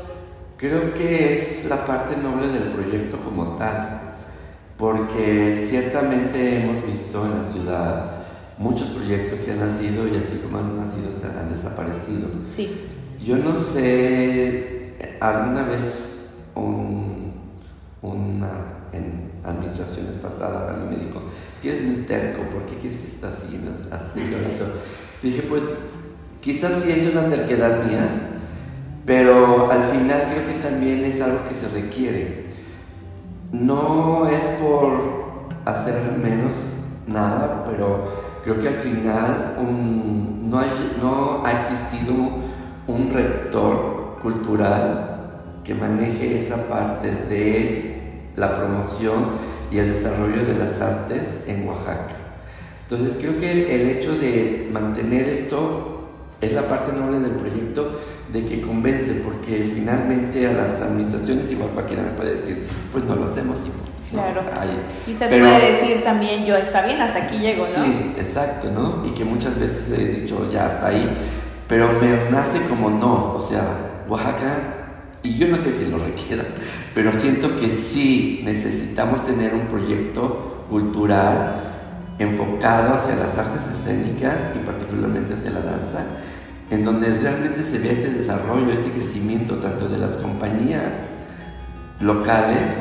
Creo 0.57 0.93
que 0.93 1.33
es 1.33 1.65
la 1.65 1.85
parte 1.85 2.15
noble 2.15 2.47
del 2.47 2.69
proyecto 2.69 3.17
como 3.17 3.55
tal, 3.55 4.01
porque 4.77 5.53
ciertamente 5.69 6.63
hemos 6.63 6.85
visto 6.85 7.25
en 7.25 7.37
la 7.37 7.43
ciudad 7.43 8.11
muchos 8.57 8.87
proyectos 8.89 9.39
que 9.39 9.51
han 9.51 9.59
nacido 9.59 10.07
y 10.07 10.15
así 10.15 10.37
como 10.41 10.59
han 10.59 10.77
nacido 10.77 11.11
se 11.11 11.27
han 11.27 11.49
desaparecido. 11.49 12.29
Sí. 12.47 12.87
Yo 13.23 13.37
no 13.37 13.55
sé, 13.55 14.93
alguna 15.19 15.63
vez 15.63 16.29
un, 16.55 17.33
una, 18.01 18.49
en 18.93 19.31
administraciones 19.43 20.15
pasadas 20.21 20.69
alguien 20.69 20.99
me 20.99 21.05
dijo, 21.05 21.21
que 21.61 21.69
eres 21.69 21.83
muy 21.83 22.03
terco, 22.05 22.43
¿por 22.43 22.65
qué 22.65 22.75
quieres 22.75 23.03
estar 23.03 23.31
siguiendo 23.31 23.71
esto? 23.71 24.65
Dije, 25.21 25.41
pues 25.43 25.63
quizás 26.39 26.83
sí 26.83 26.91
es 26.91 27.11
una 27.11 27.27
terquedad 27.27 27.83
mía, 27.83 28.34
pero 29.05 29.71
al 29.71 29.83
final 29.83 30.23
creo 30.31 30.45
que 30.45 30.61
también 30.61 31.03
es 31.03 31.21
algo 31.21 31.39
que 31.47 31.53
se 31.53 31.67
requiere. 31.69 32.45
No 33.51 34.27
es 34.29 34.43
por 34.61 34.93
hacer 35.65 35.95
menos 36.21 36.73
nada, 37.07 37.63
pero 37.65 38.05
creo 38.43 38.59
que 38.59 38.67
al 38.67 38.73
final 38.75 39.55
un- 39.59 40.49
no, 40.49 40.59
hay- 40.59 40.97
no 41.01 41.43
ha 41.45 41.51
existido 41.53 42.13
un 42.87 43.09
rector 43.11 44.17
cultural 44.21 45.11
que 45.63 45.73
maneje 45.75 46.37
esa 46.43 46.67
parte 46.67 47.11
de 47.29 48.29
la 48.35 48.55
promoción 48.55 49.27
y 49.71 49.77
el 49.79 49.93
desarrollo 49.93 50.45
de 50.45 50.55
las 50.57 50.79
artes 50.81 51.43
en 51.47 51.67
Oaxaca. 51.67 52.15
Entonces 52.83 53.15
creo 53.19 53.37
que 53.37 53.73
el 53.75 53.89
hecho 53.97 54.11
de 54.17 54.69
mantener 54.71 55.27
esto 55.29 56.07
es 56.41 56.53
la 56.53 56.67
parte 56.67 56.91
noble 56.91 57.19
del 57.19 57.31
proyecto 57.31 57.91
de 58.31 58.43
que 58.45 58.61
convence, 58.61 59.13
porque 59.23 59.71
finalmente 59.73 60.45
a 60.47 60.53
las 60.53 60.81
administraciones 60.81 61.51
igual 61.51 61.69
cualquiera 61.69 62.03
me 62.03 62.09
puede 62.11 62.35
decir, 62.37 62.63
pues 62.91 63.03
no 63.03 63.15
lo 63.15 63.25
hacemos. 63.25 63.59
hijo", 63.59 63.73
¿no? 64.13 64.21
Claro. 64.21 64.41
Ay, 64.59 64.69
Y 65.07 65.11
usted 65.11 65.29
pero- 65.29 65.45
puede 65.45 65.71
decir 65.73 66.03
también, 66.03 66.45
yo 66.45 66.55
está 66.55 66.85
bien, 66.85 67.01
hasta 67.01 67.23
aquí 67.23 67.37
llego, 67.37 67.65
¿no? 67.77 67.83
Sí, 67.85 68.11
exacto, 68.17 68.69
¿no? 68.71 69.05
Y 69.05 69.11
que 69.11 69.23
muchas 69.25 69.59
veces 69.59 69.89
he 69.97 70.21
dicho, 70.21 70.49
ya 70.51 70.67
hasta 70.67 70.87
ahí, 70.87 71.09
pero 71.67 71.89
me 72.01 72.29
nace 72.31 72.61
como 72.69 72.89
no, 72.89 73.33
o 73.35 73.39
sea, 73.41 73.63
Oaxaca, 74.07 74.73
y 75.23 75.37
yo 75.37 75.47
no 75.47 75.57
sé 75.57 75.71
si 75.71 75.89
lo 75.89 75.97
requiera, 75.97 76.43
pero 76.93 77.11
siento 77.11 77.57
que 77.57 77.69
sí 77.69 78.41
necesitamos 78.43 79.25
tener 79.25 79.53
un 79.55 79.61
proyecto 79.67 80.65
cultural 80.69 81.55
enfocado 82.19 82.93
hacia 82.95 83.15
las 83.15 83.37
artes 83.37 83.61
escénicas 83.69 84.35
y 84.55 84.59
particularmente 84.65 85.33
hacia 85.33 85.51
la 85.51 85.59
danza, 85.61 85.99
en 86.71 86.83
donde 86.83 87.09
realmente 87.11 87.63
se 87.63 87.77
vea 87.77 87.91
este 87.91 88.09
desarrollo, 88.09 88.71
este 88.71 88.91
crecimiento 88.91 89.55
tanto 89.55 89.87
de 89.87 89.97
las 89.97 90.15
compañías 90.15 90.83
locales, 91.99 92.71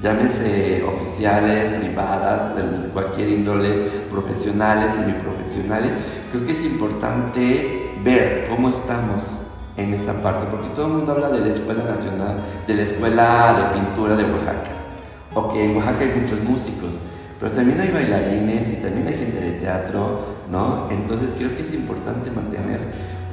llámese 0.00 0.82
oficiales, 0.84 1.70
privadas, 1.80 2.56
de 2.56 2.88
cualquier 2.88 3.28
índole, 3.28 3.82
profesionales, 4.10 4.92
semiprofesionales, 4.94 5.92
creo 6.32 6.46
que 6.46 6.52
es 6.52 6.64
importante 6.64 7.94
ver 8.02 8.46
cómo 8.48 8.68
estamos 8.70 9.40
en 9.76 9.92
esa 9.92 10.14
parte, 10.22 10.46
porque 10.50 10.68
todo 10.68 10.86
el 10.86 10.92
mundo 10.92 11.12
habla 11.12 11.28
de 11.28 11.40
la 11.40 11.48
Escuela 11.48 11.84
Nacional, 11.84 12.38
de 12.66 12.74
la 12.74 12.82
Escuela 12.82 13.72
de 13.72 13.78
Pintura 13.78 14.16
de 14.16 14.24
Oaxaca. 14.24 14.70
Ok, 15.34 15.54
en 15.56 15.76
Oaxaca 15.76 16.00
hay 16.00 16.20
muchos 16.20 16.42
músicos, 16.42 16.94
pero 17.38 17.52
también 17.52 17.80
hay 17.80 17.90
bailarines 17.90 18.68
y 18.72 18.76
también 18.76 19.08
hay 19.08 19.14
gente 19.14 19.40
de 19.40 19.52
teatro, 19.52 20.20
¿no? 20.50 20.88
Entonces 20.90 21.30
creo 21.36 21.54
que 21.54 21.62
es 21.62 21.74
importante 21.74 22.30
mantener 22.30 22.80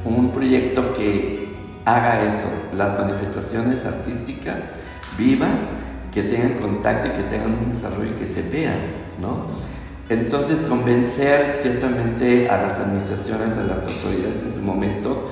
un 0.05 0.31
proyecto 0.31 0.93
que 0.93 1.53
haga 1.85 2.23
eso, 2.23 2.47
las 2.75 2.97
manifestaciones 2.97 3.85
artísticas 3.85 4.57
vivas, 5.17 5.59
que 6.13 6.23
tengan 6.23 6.59
contacto 6.59 7.09
y 7.09 7.11
que 7.11 7.23
tengan 7.23 7.53
un 7.53 7.69
desarrollo 7.69 8.11
y 8.11 8.15
que 8.15 8.25
se 8.25 8.43
vean, 8.43 8.79
¿no? 9.19 9.47
Entonces 10.09 10.61
convencer 10.63 11.57
ciertamente 11.61 12.49
a 12.49 12.61
las 12.61 12.77
administraciones, 12.77 13.57
a 13.57 13.63
las 13.63 13.79
autoridades 13.79 14.43
en 14.45 14.53
su 14.53 14.61
momento, 14.61 15.29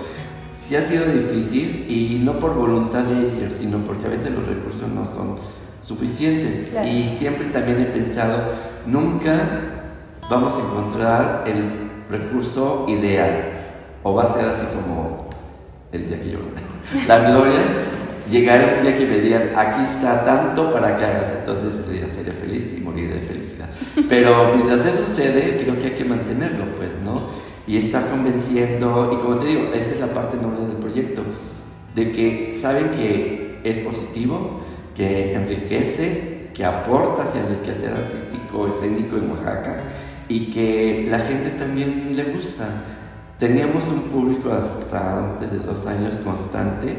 sí 0.59 0.75
ha 0.75 0.85
sido 0.85 1.05
difícil 1.05 1.85
y 1.89 2.21
no 2.23 2.39
por 2.39 2.55
voluntad 2.55 3.03
de 3.03 3.19
ellos, 3.19 3.53
sino 3.59 3.79
porque 3.79 4.05
a 4.05 4.09
veces 4.09 4.31
los 4.31 4.47
recursos 4.47 4.87
no 4.87 5.05
son 5.05 5.35
suficientes. 5.81 6.69
Claro. 6.69 6.87
Y 6.87 7.09
siempre 7.17 7.47
también 7.47 7.81
he 7.81 7.85
pensado, 7.85 8.49
nunca 8.85 9.49
vamos 10.29 10.55
a 10.55 10.59
encontrar 10.59 11.43
el 11.45 11.89
recurso 12.09 12.85
ideal. 12.87 13.51
O 14.03 14.13
va 14.13 14.23
a 14.23 14.33
ser 14.33 14.45
así 14.45 14.65
como 14.73 15.29
el 15.91 16.07
día 16.07 16.19
que 16.19 16.31
yo 16.31 16.39
la 17.07 17.19
gloria, 17.19 17.59
llegar 18.29 18.77
un 18.77 18.83
día 18.83 18.97
que 18.97 19.05
me 19.05 19.19
digan, 19.19 19.51
aquí 19.55 19.81
está 19.83 20.23
tanto 20.23 20.71
para 20.73 20.95
que 20.95 21.05
hagas, 21.05 21.25
entonces 21.39 21.73
ese 21.75 21.91
día 21.91 22.07
seré 22.15 22.31
feliz 22.31 22.73
y 22.77 22.81
moriré 22.81 23.15
de 23.15 23.21
felicidad. 23.21 23.69
Pero 24.09 24.53
mientras 24.55 24.85
eso 24.85 25.03
sucede, 25.03 25.61
creo 25.63 25.77
que 25.79 25.87
hay 25.87 25.93
que 25.93 26.05
mantenerlo, 26.05 26.65
pues, 26.77 26.89
¿no? 27.03 27.21
Y 27.67 27.77
estar 27.77 28.09
convenciendo, 28.09 29.11
y 29.13 29.17
como 29.17 29.37
te 29.37 29.45
digo, 29.45 29.71
esa 29.73 29.91
es 29.91 29.99
la 29.99 30.07
parte 30.07 30.37
noble 30.37 30.65
del 30.67 30.77
proyecto, 30.77 31.23
de 31.93 32.11
que 32.11 32.57
saben 32.59 32.89
que 32.91 33.59
es 33.63 33.79
positivo, 33.79 34.61
que 34.95 35.33
enriquece, 35.33 36.49
que 36.53 36.65
aporta 36.65 37.23
hacia 37.23 37.41
el 37.47 37.57
quehacer 37.57 37.93
artístico 37.93 38.67
escénico 38.67 39.17
en 39.17 39.31
Oaxaca 39.31 39.83
y 40.27 40.51
que 40.51 41.07
la 41.09 41.19
gente 41.19 41.51
también 41.51 42.15
le 42.15 42.23
gusta. 42.25 42.67
Teníamos 43.39 43.85
un 43.87 44.03
público 44.03 44.51
hasta 44.51 45.31
antes 45.31 45.51
de 45.51 45.59
dos 45.59 45.85
años 45.87 46.15
constante 46.23 46.95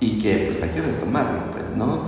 y 0.00 0.18
que 0.18 0.46
pues 0.46 0.62
hay 0.62 0.70
que 0.70 0.80
retomarlo, 0.80 1.50
pues, 1.52 1.64
¿no? 1.76 2.02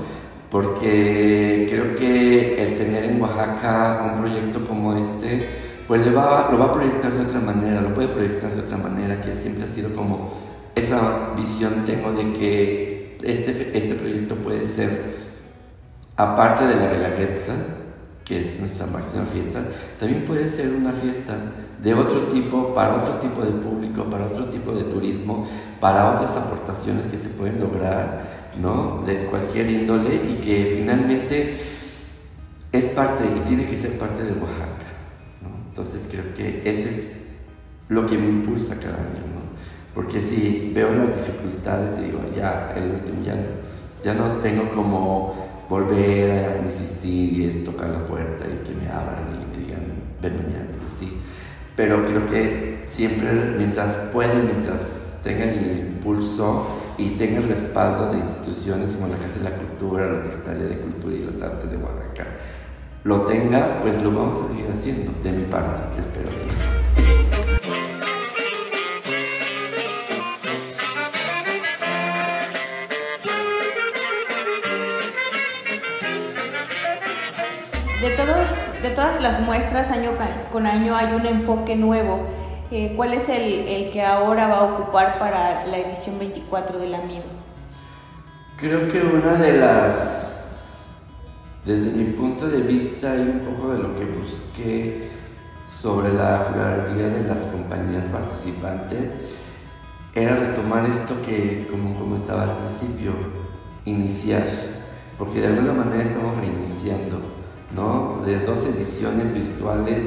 Porque 0.50 1.67
creo 1.71 1.95
que 1.95 2.61
el 2.61 2.77
tener 2.77 3.05
en 3.05 3.23
Oaxaca 3.23 4.12
un 4.12 4.21
proyecto 4.21 4.67
como 4.67 4.97
este, 4.97 5.49
pues 5.87 6.05
lo 6.07 6.15
va 6.15 6.49
a 6.49 6.73
proyectar 6.73 7.12
de 7.12 7.23
otra 7.23 7.41
manera, 7.41 7.81
lo 7.81 7.95
puede 7.95 8.09
proyectar 8.09 8.53
de 8.55 8.61
otra 8.61 8.77
manera, 8.77 9.21
que 9.21 9.33
siempre 9.35 9.65
ha 9.65 9.69
sido 9.69 9.95
como 9.95 10.33
esa 10.75 11.35
visión 11.37 11.85
tengo 11.87 12.12
de 12.12 12.33
que 12.33 12.89
este, 13.23 13.77
este 13.77 13.95
proyecto 13.95 14.35
puede 14.37 14.65
ser, 14.65 15.15
aparte 16.17 16.67
de 16.67 16.77
la 16.77 16.93
Guelaguetza, 16.93 17.55
que 18.25 18.41
es 18.41 18.61
nuestra 18.61 18.87
máxima 18.87 19.25
fiesta, 19.25 19.65
también 19.99 20.25
puede 20.25 20.47
ser 20.47 20.69
una 20.69 20.93
fiesta 20.93 21.37
de 21.83 21.95
otro 21.95 22.21
tipo, 22.29 22.73
para 22.75 22.97
otro 22.97 23.15
tipo 23.15 23.43
de 23.43 23.50
público, 23.53 24.05
para 24.05 24.27
otro 24.27 24.47
tipo 24.47 24.73
de 24.73 24.85
turismo, 24.85 25.47
para 25.81 26.11
otras 26.11 26.37
aportaciones 26.37 27.07
que 27.07 27.17
se 27.17 27.29
pueden 27.29 27.59
lograr, 27.61 28.53
¿no? 28.61 29.03
De 29.07 29.27
cualquier 29.27 29.71
índole 29.71 30.15
y 30.15 30.35
que 30.35 30.77
finalmente 30.79 31.57
es 32.73 32.85
parte 32.87 33.25
y 33.25 33.41
tiene 33.49 33.67
que 33.67 33.79
ser 33.79 33.99
parte 33.99 34.23
de 34.23 34.31
Oaxaca, 34.33 34.87
¿no? 35.43 35.49
Entonces 35.69 36.07
creo 36.11 36.33
que 36.35 36.62
ese 36.65 36.89
es 36.89 37.07
lo 37.89 38.07
que 38.07 38.17
me 38.17 38.29
impulsa 38.29 38.77
cada 38.77 38.95
año, 38.95 39.25
¿no? 39.35 39.39
Porque 39.94 40.20
si 40.20 40.73
veo 40.75 40.92
las 40.92 41.16
dificultades 41.16 41.99
y 41.99 42.04
digo, 42.04 42.20
ya, 42.35 42.73
el 42.76 42.90
último, 42.92 43.25
ya 43.25 43.35
no, 43.35 43.42
ya 44.04 44.14
no 44.14 44.40
tengo 44.40 44.70
como 44.70 45.35
volver 45.68 46.30
a 46.30 46.62
insistir 46.62 47.38
y 47.38 47.47
es 47.47 47.64
tocar 47.64 47.88
la 47.90 48.06
puerta 48.06 48.44
y 48.47 48.66
que 48.66 48.75
me 48.75 48.88
abran 48.88 49.25
y 49.35 49.59
me 49.59 49.64
digan, 49.64 49.82
ven 50.20 50.37
mañana, 50.37 50.66
y 50.70 50.94
así. 50.94 51.16
Pero 51.76 52.04
creo 52.04 52.26
que 52.26 52.85
siempre, 52.90 53.32
mientras 53.56 53.94
pueden, 54.12 54.47
mientras 54.47 54.82
tengan 55.23 55.50
el 55.50 55.78
impulso 55.78 56.66
y 56.99 57.11
tengan 57.11 57.42
el 57.44 57.49
respaldo 57.49 58.12
de 58.12 58.18
instituciones 58.18 58.92
como 58.92 59.09
la 59.09 59.16
Casa 59.16 59.38
de 59.38 59.50
la 59.50 59.56
Cultura, 59.56 60.12
la 60.12 60.23
Secretaría 60.23 60.66
de 60.66 60.78
Cultura 60.78 61.16
y 61.16 61.20
las 61.20 61.42
Artes 61.42 61.70
de 61.70 61.76
Oaxaca, 61.76 62.26
lo 63.04 63.23
tenga, 63.23 63.80
pues 63.80 64.02
lo 64.02 64.11
vamos 64.11 64.37
a 64.37 64.49
seguir 64.49 64.66
haciendo, 64.70 65.12
de 65.23 65.32
mi 65.32 65.44
parte, 65.44 65.99
espero 65.99 66.28
que. 66.28 66.79
De, 78.00 78.09
todos, 78.16 78.47
de 78.83 78.88
todas 78.90 79.21
las 79.21 79.40
muestras, 79.40 79.90
año 79.90 80.12
con 80.50 80.66
año 80.66 80.97
hay 80.97 81.12
un 81.12 81.26
enfoque 81.26 81.76
nuevo. 81.76 82.26
eh, 82.71 82.95
¿cuál 82.97 83.12
es 83.12 83.28
el, 83.28 83.90
que 83.92 84.02
ahora 84.02 84.49
va 84.49 84.57
a 84.57 84.62
ocupar 84.75 85.19
para 85.19 85.66
la 85.66 85.76
edición 85.76 86.19
24 86.19 86.78
del 86.78 86.95
Amido? 86.95 87.25
Creo 88.57 88.88
que 88.88 89.02
una 89.02 89.35
de 89.35 89.59
las, 89.59 90.87
desde 91.66 91.90
mi 91.90 92.04
punto 92.12 92.49
de 92.49 92.62
vista 92.62 93.14
y 93.16 93.21
un 93.21 93.40
poco 93.40 93.73
de 93.73 93.80
lo 93.80 93.95
que 93.95 94.04
busqué 94.07 95.11
sobre 95.69 96.14
la 96.14 96.49
pluralidad 96.49 97.11
de 97.11 97.28
las 97.28 97.40
compañías 97.47 98.07
participantes, 98.07 99.11
era 100.14 100.37
retomar 100.37 100.87
esto 100.87 101.21
que, 101.21 101.69
como 101.71 101.95
comentaba 101.99 102.45
al 102.45 102.57
principio, 102.57 103.12
iniciar, 103.85 104.47
porque 105.19 105.40
de 105.42 105.49
alguna 105.49 105.75
manera 105.75 106.02
estamos 106.02 106.35
reiniciando, 106.38 107.39
¿no? 107.75 108.23
De 108.25 108.41
dos 108.41 108.61
ediciones 108.67 109.33
virtuales 109.33 110.03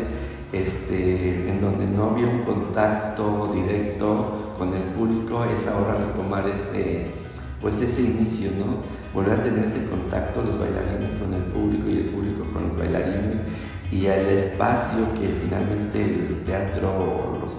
este, 0.53 1.50
en 1.50 1.60
donde 1.60 1.86
no 1.88 2.12
había 2.12 2.27
un 2.27 2.41
contacto 2.43 3.51
directo 3.53 4.53
con 4.58 4.74
el 4.74 4.84
público, 4.96 5.43
es 5.46 5.67
ahora 5.67 5.96
retomar 5.96 6.48
ese, 6.48 7.08
pues 7.60 7.82
ese 7.82 8.01
inicio, 8.01 8.51
¿no? 8.51 8.77
Volver 9.13 9.39
a 9.39 9.43
tener 9.43 9.65
ese 9.65 9.86
contacto 9.86 10.43
los 10.43 10.60
bailarines 10.60 11.15
con 11.15 11.34
el 11.34 11.41
público 11.43 11.89
y 11.89 11.98
el 11.98 12.05
público 12.10 12.43
con 12.53 12.67
los 12.67 12.77
bailarines 12.77 13.38
y 13.91 14.05
el 14.05 14.27
espacio 14.27 15.13
que 15.13 15.29
finalmente 15.41 16.03
el 16.03 16.43
teatro, 16.46 17.34
los, 17.41 17.53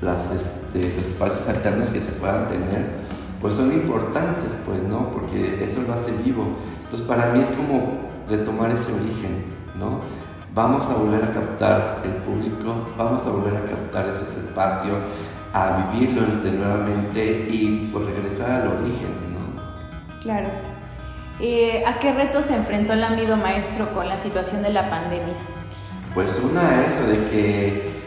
las, 0.00 0.30
este, 0.32 0.94
los 0.94 1.06
espacios 1.06 1.48
alternos 1.48 1.88
que 1.88 2.00
se 2.00 2.12
puedan 2.12 2.46
tener, 2.48 2.86
pues 3.40 3.54
son 3.54 3.72
importantes, 3.72 4.50
pues, 4.64 4.82
¿no? 4.82 5.10
Porque 5.10 5.64
eso 5.64 5.82
lo 5.82 5.92
hace 5.92 6.12
vivo. 6.24 6.44
Entonces, 6.84 7.06
para 7.06 7.32
mí 7.32 7.40
es 7.40 7.50
como 7.50 8.07
retomar 8.28 8.70
ese 8.70 8.92
origen, 8.92 9.44
¿no? 9.78 10.00
Vamos 10.54 10.86
a 10.86 10.94
volver 10.94 11.24
a 11.24 11.32
captar 11.32 12.02
el 12.04 12.12
público, 12.22 12.88
vamos 12.96 13.24
a 13.26 13.30
volver 13.30 13.56
a 13.56 13.66
captar 13.66 14.08
esos 14.08 14.36
espacios, 14.36 14.96
a 15.52 15.90
vivirlo 15.92 16.22
de 16.42 16.52
nuevamente 16.52 17.46
y 17.48 17.90
pues 17.92 18.06
regresar 18.06 18.62
al 18.62 18.68
origen, 18.68 19.08
¿no? 19.32 20.20
Claro. 20.22 20.48
Eh, 21.40 21.84
¿A 21.86 22.00
qué 22.00 22.12
retos 22.12 22.46
se 22.46 22.56
enfrentó 22.56 22.94
el 22.94 23.04
amigo 23.04 23.36
maestro 23.36 23.88
con 23.94 24.08
la 24.08 24.18
situación 24.18 24.62
de 24.62 24.70
la 24.70 24.90
pandemia? 24.90 25.34
Pues 26.14 26.40
una, 26.42 26.84
eso 26.84 27.06
de 27.06 27.24
que 27.30 27.98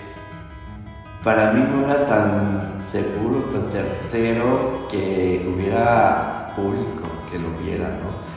para 1.23 1.53
mí 1.53 1.63
no 1.71 1.85
era 1.85 2.05
tan 2.05 2.83
seguro, 2.91 3.39
tan 3.53 3.71
certero 3.71 4.87
que 4.89 5.49
hubiera 5.53 6.51
público 6.55 7.07
que 7.31 7.39
lo 7.39 7.51
viera, 7.63 7.87
¿no? 7.87 8.30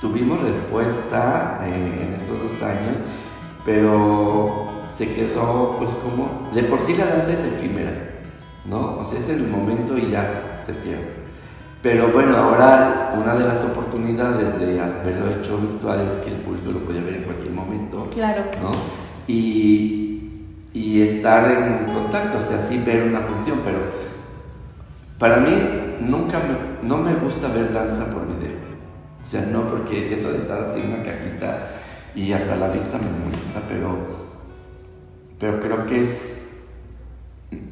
Tuvimos 0.00 0.40
respuesta 0.42 1.60
eh, 1.62 2.06
en 2.06 2.14
estos 2.14 2.40
dos 2.42 2.62
años, 2.62 2.96
pero 3.64 4.66
se 4.88 5.12
quedó 5.12 5.76
pues 5.78 5.92
como, 5.92 6.50
de 6.54 6.62
por 6.64 6.80
sí 6.80 6.96
la 6.96 7.06
danza 7.06 7.32
es 7.32 7.40
efímera, 7.40 7.92
¿no? 8.64 8.98
O 8.98 9.04
sea, 9.04 9.18
es 9.18 9.28
el 9.28 9.46
momento 9.46 9.98
y 9.98 10.10
ya 10.10 10.62
se 10.64 10.72
pierde. 10.72 11.20
Pero 11.82 12.12
bueno, 12.12 12.36
ahora 12.36 13.14
una 13.14 13.34
de 13.34 13.44
las 13.44 13.64
oportunidades 13.64 14.58
de 14.58 14.80
haberlo 14.80 15.30
hecho 15.30 15.58
virtual 15.58 16.08
es 16.10 16.24
que 16.24 16.34
el 16.34 16.40
público 16.40 16.72
lo 16.72 16.80
puede 16.80 17.00
ver 17.00 17.14
en 17.14 17.22
cualquier 17.24 17.52
momento. 17.52 18.08
Claro. 18.10 18.42
¿no? 18.62 18.70
Y, 19.26 20.44
y 20.74 21.02
estar 21.02 21.50
en 21.50 21.92
contacto, 21.92 22.38
o 22.38 22.40
sea, 22.40 22.58
sí 22.58 22.82
ver 22.84 23.08
una 23.08 23.20
función, 23.20 23.60
pero 23.64 23.78
para 25.18 25.38
mí 25.38 25.52
nunca 26.00 26.38
me, 26.38 26.86
no 26.88 26.98
me 26.98 27.14
gusta 27.14 27.48
ver 27.48 27.72
danza 27.72 28.06
por 28.06 28.26
video. 28.26 28.59
O 29.30 29.32
sea, 29.32 29.42
no 29.42 29.68
porque 29.68 30.12
eso 30.12 30.32
de 30.32 30.38
estar 30.38 30.60
así 30.60 30.80
en 30.80 30.88
una 30.88 31.04
cajita 31.04 31.68
y 32.16 32.32
hasta 32.32 32.56
la 32.56 32.66
vista 32.66 32.98
me 32.98 33.24
molesta, 33.24 33.62
pero, 33.68 33.96
pero 35.38 35.60
creo 35.60 35.86
que 35.86 36.00
es, 36.00 36.36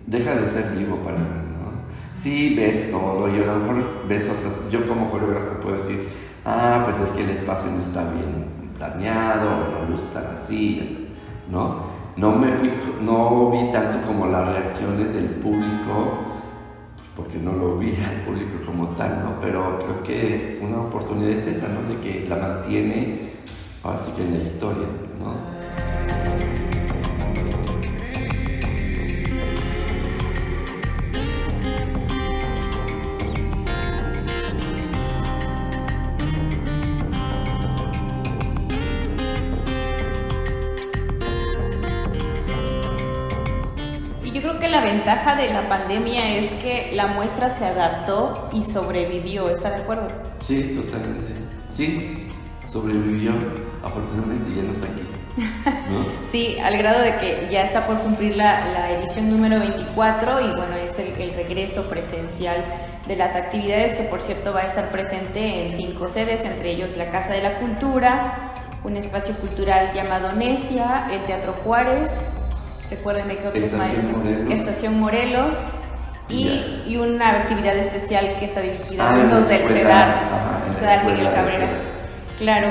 deja 0.06 0.36
de 0.36 0.46
ser 0.46 0.70
vivo 0.76 0.98
para 0.98 1.18
mí, 1.18 1.24
¿no? 1.24 1.72
Sí 2.14 2.54
ves 2.54 2.92
todo 2.92 3.26
y 3.26 3.42
a 3.42 3.46
lo 3.46 3.56
mejor 3.56 4.06
ves 4.06 4.28
otras, 4.28 4.52
yo 4.70 4.86
como 4.86 5.10
coreógrafo 5.10 5.58
puedo 5.60 5.74
decir, 5.74 6.08
ah, 6.44 6.82
pues 6.84 6.96
es 7.00 7.08
que 7.08 7.24
el 7.24 7.30
espacio 7.30 7.72
no 7.72 7.80
está 7.80 8.04
bien 8.04 8.46
planeado, 8.78 9.48
o 9.48 10.14
la 10.14 10.30
así, 10.40 11.08
¿no? 11.50 11.86
No 12.16 12.36
me 12.36 12.52
fijo, 12.52 13.02
no 13.02 13.50
vi 13.50 13.72
tanto 13.72 14.06
como 14.06 14.28
las 14.28 14.46
reacciones 14.46 15.12
del 15.12 15.30
público, 15.30 16.37
porque 17.18 17.38
no 17.38 17.52
lo 17.52 17.76
vi 17.76 17.88
al 17.88 18.22
público 18.24 18.64
como 18.64 18.90
tal, 18.90 19.24
¿no? 19.24 19.40
Pero 19.40 19.80
creo 19.80 20.02
que 20.04 20.60
una 20.62 20.82
oportunidad 20.82 21.30
es 21.30 21.56
esa, 21.56 21.66
¿no? 21.66 21.92
De 21.92 22.00
que 22.00 22.28
la 22.28 22.36
mantiene, 22.36 23.32
así 23.82 24.12
que 24.12 24.22
en 24.22 24.34
la 24.34 24.38
historia, 24.38 24.86
¿no? 25.18 25.57
La 45.68 45.80
pandemia 45.80 46.36
es 46.36 46.50
que 46.62 46.92
la 46.94 47.08
muestra 47.08 47.50
se 47.50 47.66
adaptó 47.66 48.48
y 48.52 48.64
sobrevivió, 48.64 49.50
¿está 49.50 49.68
de 49.70 49.76
acuerdo? 49.76 50.06
Sí, 50.38 50.80
totalmente. 50.82 51.32
Sí, 51.68 52.28
sobrevivió. 52.70 53.32
Afortunadamente 53.84 54.56
ya 54.56 54.62
no 54.62 54.70
está 54.70 54.86
aquí. 54.86 55.02
sí, 56.30 56.58
al 56.58 56.78
grado 56.78 57.02
de 57.02 57.16
que 57.16 57.48
ya 57.50 57.62
está 57.62 57.86
por 57.86 57.98
cumplir 57.98 58.36
la, 58.36 58.90
edición 58.92 59.28
número 59.28 59.58
24 59.60 60.40
y 60.40 60.50
bueno, 60.56 60.74
es 60.76 60.98
el, 60.98 61.20
el, 61.20 61.34
regreso 61.34 61.82
presencial 61.90 62.64
de 63.06 63.16
las 63.16 63.36
actividades 63.36 63.94
que 63.94 64.04
por 64.04 64.22
cierto 64.22 64.54
va 64.54 64.60
a 64.60 64.66
estar 64.66 64.88
presente 64.90 65.66
en 65.66 65.74
cinco 65.74 66.08
sedes, 66.08 66.44
entre 66.44 66.70
ellos 66.70 66.96
la 66.96 67.10
Casa 67.10 67.34
de 67.34 67.42
la 67.42 67.58
Cultura, 67.58 68.54
un 68.84 68.96
espacio 68.96 69.34
cultural 69.36 69.92
llamado 69.94 70.32
Necia, 70.32 71.06
el 71.10 71.22
Teatro 71.24 71.52
Juárez, 71.62 72.37
recuérdenme 72.90 73.36
que 73.36 73.48
otros 73.48 73.64
Estación 73.64 74.12
Morelos. 74.12 74.52
Estación 74.52 75.00
Morelos 75.00 75.56
y, 76.28 76.82
y, 76.86 76.96
una 76.96 77.30
actividad 77.30 77.76
especial 77.76 78.34
que 78.38 78.44
está 78.46 78.60
dirigida 78.60 79.08
a 79.08 79.14
alumnos 79.14 79.48
del 79.48 79.62
CEDAR, 79.62 80.14
CEDAR 80.78 81.04
Miguel 81.06 81.32
Cabrera. 81.32 81.68
Claro. 82.38 82.68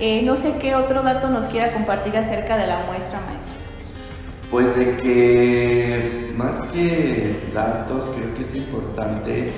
Eh, 0.00 0.22
no 0.22 0.36
sé 0.36 0.54
qué 0.60 0.74
otro 0.74 1.02
dato 1.02 1.28
nos 1.28 1.44
quiera 1.46 1.72
compartir 1.72 2.16
acerca 2.16 2.56
de 2.56 2.66
la 2.66 2.84
muestra, 2.86 3.20
maestro. 3.20 3.54
Pues 4.50 4.74
de 4.76 4.96
que 4.96 6.32
más 6.36 6.60
que 6.72 7.36
datos, 7.54 8.10
creo 8.16 8.34
que 8.34 8.42
es 8.42 8.54
importante 8.56 9.52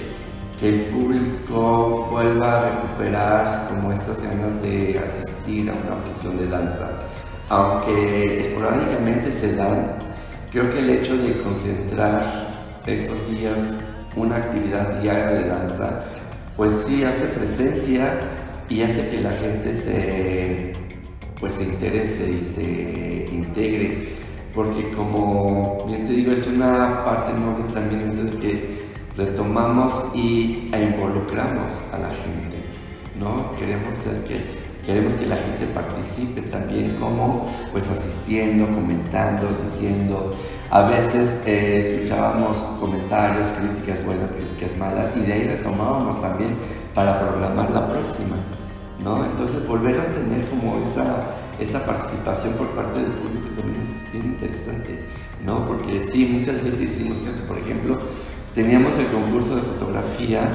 que 0.60 0.68
el 0.68 0.80
público 0.86 2.08
vuelva 2.10 2.58
a 2.58 2.70
recuperar 2.70 3.68
como 3.68 3.92
estas 3.92 4.22
ganas 4.22 4.62
de 4.62 4.98
asistir 4.98 5.70
a 5.70 5.74
una 5.74 5.96
función 6.02 6.36
de 6.38 6.46
danza 6.48 6.95
aunque 7.48 8.48
esporádicamente 8.48 9.30
se 9.30 9.54
dan, 9.56 9.96
creo 10.50 10.68
que 10.70 10.78
el 10.78 10.90
hecho 10.90 11.16
de 11.16 11.38
concentrar 11.42 12.82
estos 12.86 13.30
días 13.30 13.60
una 14.16 14.36
actividad 14.36 15.00
diaria 15.00 15.26
de 15.26 15.48
danza, 15.48 16.04
pues 16.56 16.74
sí 16.86 17.04
hace 17.04 17.26
presencia 17.26 18.18
y 18.68 18.82
hace 18.82 19.08
que 19.08 19.20
la 19.20 19.32
gente 19.32 19.74
se, 19.80 20.72
pues 21.38 21.54
se 21.54 21.64
interese 21.64 22.30
y 22.30 22.44
se 22.44 23.34
integre, 23.34 24.08
porque 24.54 24.90
como 24.92 25.84
bien 25.86 26.06
te 26.06 26.14
digo, 26.14 26.32
es 26.32 26.46
una 26.46 27.04
parte 27.04 27.32
noble 27.38 27.72
también 27.72 28.10
es 28.10 28.18
el 28.18 28.38
que 28.38 28.78
retomamos 29.16 30.04
y 30.14 30.70
involucramos 30.74 31.72
a 31.92 31.98
la 31.98 32.08
gente, 32.08 32.56
¿no? 33.18 33.50
Queremos 33.58 33.94
ser 33.96 34.24
que 34.24 34.65
Queremos 34.86 35.14
que 35.14 35.26
la 35.26 35.36
gente 35.36 35.66
participe 35.74 36.42
también 36.42 36.96
como 37.00 37.44
pues 37.72 37.90
asistiendo, 37.90 38.66
comentando, 38.66 39.48
diciendo. 39.64 40.30
A 40.70 40.82
veces 40.82 41.40
eh, 41.44 41.78
escuchábamos 41.82 42.56
comentarios, 42.78 43.48
críticas 43.48 44.04
buenas, 44.04 44.30
críticas 44.30 44.78
malas 44.78 45.10
y 45.16 45.20
de 45.22 45.32
ahí 45.32 45.44
retomábamos 45.48 46.20
también 46.20 46.54
para 46.94 47.18
programar 47.18 47.68
la 47.70 47.88
próxima. 47.88 48.36
¿no? 49.02 49.24
Entonces 49.24 49.66
volver 49.66 49.98
a 49.98 50.06
tener 50.06 50.46
como 50.48 50.76
esa, 50.82 51.04
esa 51.58 51.84
participación 51.84 52.54
por 52.54 52.70
parte 52.70 53.00
del 53.00 53.10
público 53.10 53.48
también 53.56 53.80
es 53.80 54.12
bien 54.12 54.24
interesante, 54.24 55.00
¿no? 55.44 55.66
Porque 55.66 56.08
sí, 56.12 56.26
muchas 56.26 56.62
veces 56.62 56.82
hicimos 56.82 57.18
caso, 57.18 57.42
por 57.46 57.58
ejemplo, 57.58 57.98
teníamos 58.54 58.96
el 58.98 59.06
concurso 59.06 59.56
de 59.56 59.62
fotografía 59.62 60.48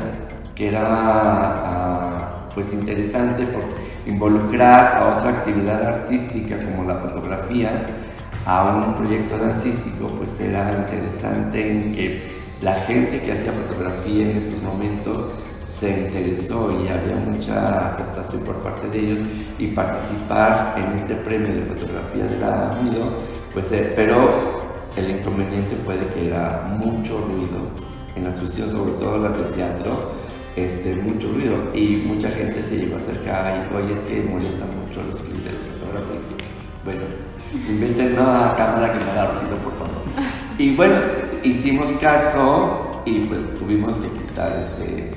que 0.56 0.70
era 0.70 0.84
ah, 0.86 2.50
pues 2.54 2.74
interesante 2.74 3.46
porque 3.46 3.91
involucrar 4.06 4.98
a 4.98 5.18
otra 5.18 5.30
actividad 5.30 5.84
artística 5.84 6.58
como 6.60 6.84
la 6.84 6.96
fotografía 6.96 7.86
a 8.46 8.66
un 8.66 8.96
proyecto 8.96 9.38
dancístico, 9.38 10.08
pues 10.08 10.40
era 10.40 10.72
interesante 10.72 11.70
en 11.70 11.92
que 11.92 12.28
la 12.62 12.76
gente 12.76 13.22
que 13.22 13.34
hacía 13.34 13.52
fotografía 13.52 14.30
en 14.30 14.38
esos 14.38 14.62
momentos 14.64 15.32
se 15.80 16.02
interesó 16.02 16.70
y 16.80 16.88
había 16.88 17.16
mucha 17.16 17.88
aceptación 17.88 18.42
por 18.42 18.56
parte 18.58 18.88
de 18.90 19.00
ellos 19.00 19.28
y 19.58 19.68
participar 19.68 20.76
en 20.78 20.98
este 20.98 21.16
premio 21.16 21.56
de 21.56 21.62
fotografía 21.64 22.26
de 22.26 22.38
la 22.40 22.70
AMIDO, 22.70 23.18
pues 23.52 23.72
eh, 23.72 23.92
pero 23.96 24.62
el 24.96 25.10
inconveniente 25.10 25.76
fue 25.84 25.98
de 25.98 26.06
que 26.08 26.28
era 26.28 26.76
mucho 26.78 27.18
ruido 27.22 27.72
en 28.16 28.26
las 28.26 28.36
funciones, 28.36 28.74
sobre 28.74 28.92
todo 28.94 29.18
las 29.18 29.38
de 29.38 29.44
teatro, 29.46 30.12
este, 30.56 30.96
mucho 30.96 31.32
ruido 31.32 31.56
y 31.74 32.04
mucha 32.06 32.30
gente 32.30 32.62
se 32.62 32.78
llegó 32.78 32.96
a 32.96 33.00
acercar 33.00 33.68
y 33.72 33.76
oye 33.76 33.94
es 33.94 34.00
que 34.00 34.22
molesta 34.22 34.66
mucho 34.66 35.02
los 35.04 35.20
clips 35.22 35.52
fotógrafos. 35.80 36.18
Bueno, 36.84 37.02
inventen 37.70 38.14
una 38.14 38.56
cámara 38.56 38.92
que 38.92 39.04
me 39.04 39.12
haga 39.12 39.32
ruido, 39.32 39.56
por 39.58 39.74
favor. 39.74 40.02
Y 40.58 40.76
bueno, 40.76 40.96
hicimos 41.44 41.92
caso 41.94 43.02
y 43.06 43.22
pues 43.22 43.42
tuvimos 43.56 43.98
que 43.98 44.10
quitar 44.10 44.58
ese, 44.60 45.12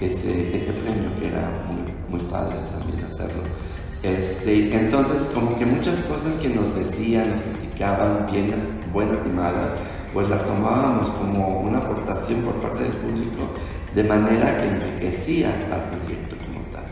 ese, 0.00 0.56
ese 0.56 0.72
premio 0.72 1.10
que 1.18 1.28
era 1.28 1.50
muy, 1.68 2.18
muy 2.18 2.30
padre 2.30 2.56
también 2.70 3.04
hacerlo. 3.04 3.42
Este, 4.02 4.74
entonces, 4.74 5.28
como 5.32 5.56
que 5.56 5.64
muchas 5.64 6.00
cosas 6.00 6.34
que 6.36 6.48
nos 6.48 6.74
decían, 6.74 7.30
nos 7.30 7.38
criticaban, 7.40 8.26
bienes, 8.30 8.66
buenas 8.92 9.18
y 9.24 9.32
malas, 9.32 9.78
pues 10.12 10.28
las 10.28 10.44
tomábamos 10.44 11.08
como 11.10 11.60
una 11.60 11.78
aportación 11.78 12.40
por 12.40 12.54
parte 12.54 12.82
del 12.82 12.92
público 12.92 13.48
de 13.94 14.04
manera 14.04 14.58
que 14.58 14.68
enriquecía 14.68 15.48
al 15.72 15.90
proyecto 15.90 16.36
como 16.46 16.60
tal. 16.72 16.84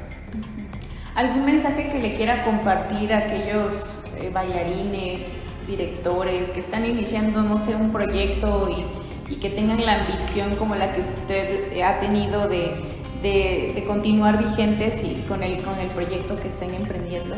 ¿Algún 1.14 1.44
mensaje 1.44 1.90
que 1.90 2.00
le 2.00 2.14
quiera 2.14 2.44
compartir 2.44 3.12
a 3.12 3.18
aquellos 3.18 4.02
eh, 4.18 4.30
bailarines, 4.32 5.50
directores 5.66 6.50
que 6.50 6.60
están 6.60 6.84
iniciando, 6.84 7.42
no 7.42 7.58
sé, 7.58 7.74
un 7.76 7.92
proyecto 7.92 8.68
y, 8.68 9.32
y 9.32 9.36
que 9.36 9.50
tengan 9.50 9.84
la 9.84 10.04
ambición 10.04 10.56
como 10.56 10.74
la 10.74 10.92
que 10.92 11.02
usted 11.02 11.80
ha 11.82 12.00
tenido 12.00 12.48
de 12.48 12.90
de, 13.22 13.84
continuar 13.86 14.38
vigentes 14.38 15.02
y 15.02 15.22
con 15.28 15.42
el, 15.42 15.62
con 15.62 15.78
el 15.78 15.88
proyecto 15.88 16.36
que 16.36 16.48
estén 16.48 16.74
emprendiendo? 16.74 17.36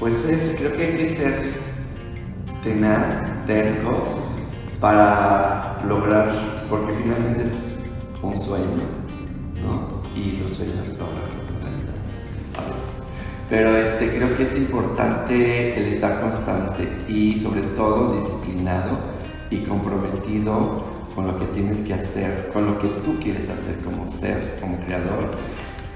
Pues 0.00 0.24
es, 0.24 0.56
creo 0.56 0.72
que 0.72 0.84
hay 0.84 0.96
que 0.96 1.06
ser 1.06 1.52
tenaz, 2.62 3.44
terco, 3.46 4.02
para 4.80 5.78
lograr, 5.86 6.30
porque 6.68 6.92
finalmente 7.02 7.44
es 7.44 7.73
un 8.24 8.42
sueño, 8.42 8.84
¿no? 9.62 10.02
Y 10.14 10.38
los 10.42 10.52
sueños 10.52 10.86
son 10.96 11.08
las 11.14 11.30
Pero 13.50 13.76
este, 13.76 14.10
creo 14.10 14.34
que 14.34 14.44
es 14.44 14.56
importante 14.56 15.78
el 15.78 15.94
estar 15.94 16.20
constante 16.20 16.88
y 17.08 17.38
sobre 17.38 17.62
todo 17.76 18.20
disciplinado 18.20 18.98
y 19.50 19.58
comprometido 19.58 20.82
con 21.14 21.26
lo 21.26 21.36
que 21.36 21.44
tienes 21.46 21.80
que 21.80 21.94
hacer, 21.94 22.48
con 22.52 22.66
lo 22.66 22.78
que 22.78 22.88
tú 22.88 23.18
quieres 23.20 23.48
hacer 23.48 23.76
como 23.78 24.06
ser, 24.06 24.56
como 24.60 24.78
creador, 24.80 25.30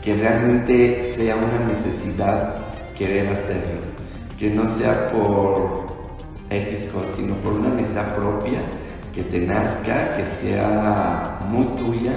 que 0.03 0.15
realmente 0.15 1.13
sea 1.15 1.37
una 1.37 1.67
necesidad 1.67 2.57
querer 2.97 3.33
hacerlo, 3.33 3.81
que 4.39 4.51
no 4.51 4.69
sea 4.69 5.09
por 5.09 5.87
X 6.51 6.87
sino 7.15 7.35
por 7.37 7.55
una 7.55 7.71
necesidad 7.71 8.15
propia, 8.15 8.63
que 9.19 9.25
te 9.25 9.41
nazca, 9.41 10.17
que 10.17 10.25
sea 10.25 11.41
muy 11.51 11.65
tuya 11.77 12.13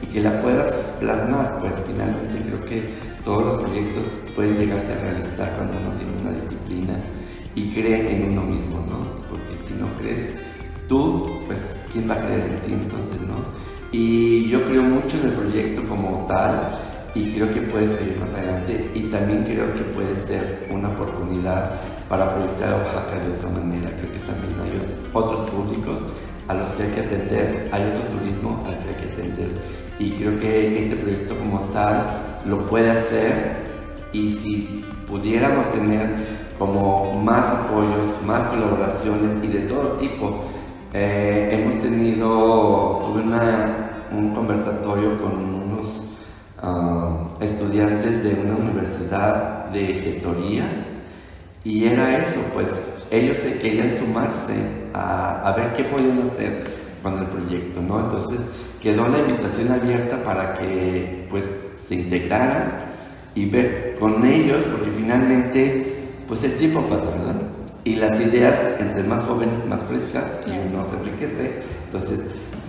y 0.00 0.06
que 0.06 0.20
la 0.20 0.38
puedas 0.38 0.70
plasmar, 1.00 1.58
pues 1.58 1.72
finalmente 1.84 2.48
creo 2.48 2.64
que 2.64 2.90
todos 3.24 3.44
los 3.44 3.54
proyectos 3.64 4.04
pueden 4.36 4.56
llegarse 4.58 4.92
a 4.92 5.00
realizar 5.00 5.52
cuando 5.56 5.76
uno 5.78 5.90
tiene 5.96 6.12
una 6.22 6.30
disciplina 6.30 6.94
y 7.56 7.70
cree 7.70 8.14
en 8.14 8.30
uno 8.30 8.42
mismo, 8.42 8.84
¿no? 8.88 9.02
Porque 9.28 9.56
si 9.66 9.74
no 9.74 9.88
crees 9.98 10.36
tú, 10.86 11.26
pues 11.48 11.58
¿quién 11.92 12.08
va 12.08 12.14
a 12.14 12.18
creer 12.18 12.46
en 12.52 12.60
ti 12.60 12.72
entonces, 12.72 13.20
no? 13.22 13.38
Y 13.90 14.48
yo 14.48 14.64
creo 14.66 14.82
mucho 14.82 15.18
en 15.18 15.30
el 15.30 15.32
proyecto 15.32 15.82
como 15.88 16.24
tal 16.28 16.70
y 17.16 17.32
creo 17.32 17.52
que 17.52 17.62
puede 17.62 17.88
seguir 17.88 18.16
más 18.20 18.30
adelante 18.30 18.92
y 18.94 19.02
también 19.10 19.42
creo 19.42 19.74
que 19.74 19.82
puede 19.82 20.14
ser 20.14 20.68
una 20.70 20.90
oportunidad 20.90 21.72
para 22.08 22.32
proyectar 22.32 22.74
Oaxaca 22.74 23.18
de 23.26 23.32
otra 23.32 23.50
manera. 23.50 23.90
Creo 23.90 24.12
que 24.12 24.18
también 24.20 24.54
hay 24.60 25.10
otros 25.12 25.50
públicos 25.50 26.04
a 26.48 26.54
los 26.54 26.68
que 26.70 26.82
hay 26.84 26.90
que 26.90 27.00
atender, 27.00 27.68
hay 27.72 27.82
otro 27.82 28.18
turismo 28.18 28.62
al 28.66 28.78
que 28.78 28.88
hay 28.88 28.94
que 28.94 29.12
atender. 29.12 29.48
Y 29.98 30.10
creo 30.12 30.38
que 30.40 30.84
este 30.84 30.96
proyecto 30.96 31.36
como 31.38 31.60
tal 31.72 32.40
lo 32.46 32.66
puede 32.66 32.90
hacer 32.90 33.64
y 34.12 34.30
si 34.30 34.84
pudiéramos 35.06 35.70
tener 35.72 36.10
como 36.58 37.20
más 37.20 37.46
apoyos, 37.46 38.22
más 38.26 38.48
colaboraciones 38.48 39.44
y 39.44 39.48
de 39.48 39.60
todo 39.60 39.92
tipo, 39.92 40.44
eh, 40.92 41.48
hemos 41.52 41.80
tenido, 41.82 43.02
tuve 43.06 43.22
un 44.16 44.34
conversatorio 44.34 45.20
con 45.20 45.32
unos 45.32 46.02
ah, 46.62 47.26
estudiantes 47.40 48.22
de 48.22 48.34
una 48.34 48.56
universidad 48.56 49.70
de 49.70 49.94
gestoría 49.94 50.64
y 51.64 51.86
era 51.86 52.18
eso, 52.18 52.40
pues 52.52 52.68
ellos 53.10 53.38
querían 53.60 53.96
sumarse 53.96 54.54
a, 54.92 55.52
ver 55.56 55.70
qué 55.74 55.84
podían 55.84 56.22
hacer 56.22 56.64
con 57.02 57.18
el 57.18 57.26
proyecto, 57.26 57.80
¿no? 57.80 58.00
Entonces 58.00 58.40
quedó 58.82 59.06
la 59.08 59.18
invitación 59.18 59.72
abierta 59.72 60.22
para 60.22 60.54
que 60.54 61.26
pues 61.30 61.44
se 61.86 61.94
integraran 61.94 62.78
y 63.34 63.46
ver 63.46 63.96
con 63.98 64.24
ellos, 64.24 64.64
porque 64.64 64.90
finalmente 64.96 66.08
pues 66.26 66.42
el 66.44 66.54
tiempo 66.54 66.82
pasa, 66.88 67.10
¿verdad? 67.10 67.36
y 67.84 67.96
las 67.96 68.18
ideas 68.18 68.80
entre 68.80 69.04
más 69.04 69.24
jóvenes, 69.24 69.64
más 69.66 69.82
frescas 69.84 70.24
y 70.46 70.50
uno 70.50 70.84
se 70.86 70.96
enriquece. 70.96 71.62
Entonces, 71.84 72.20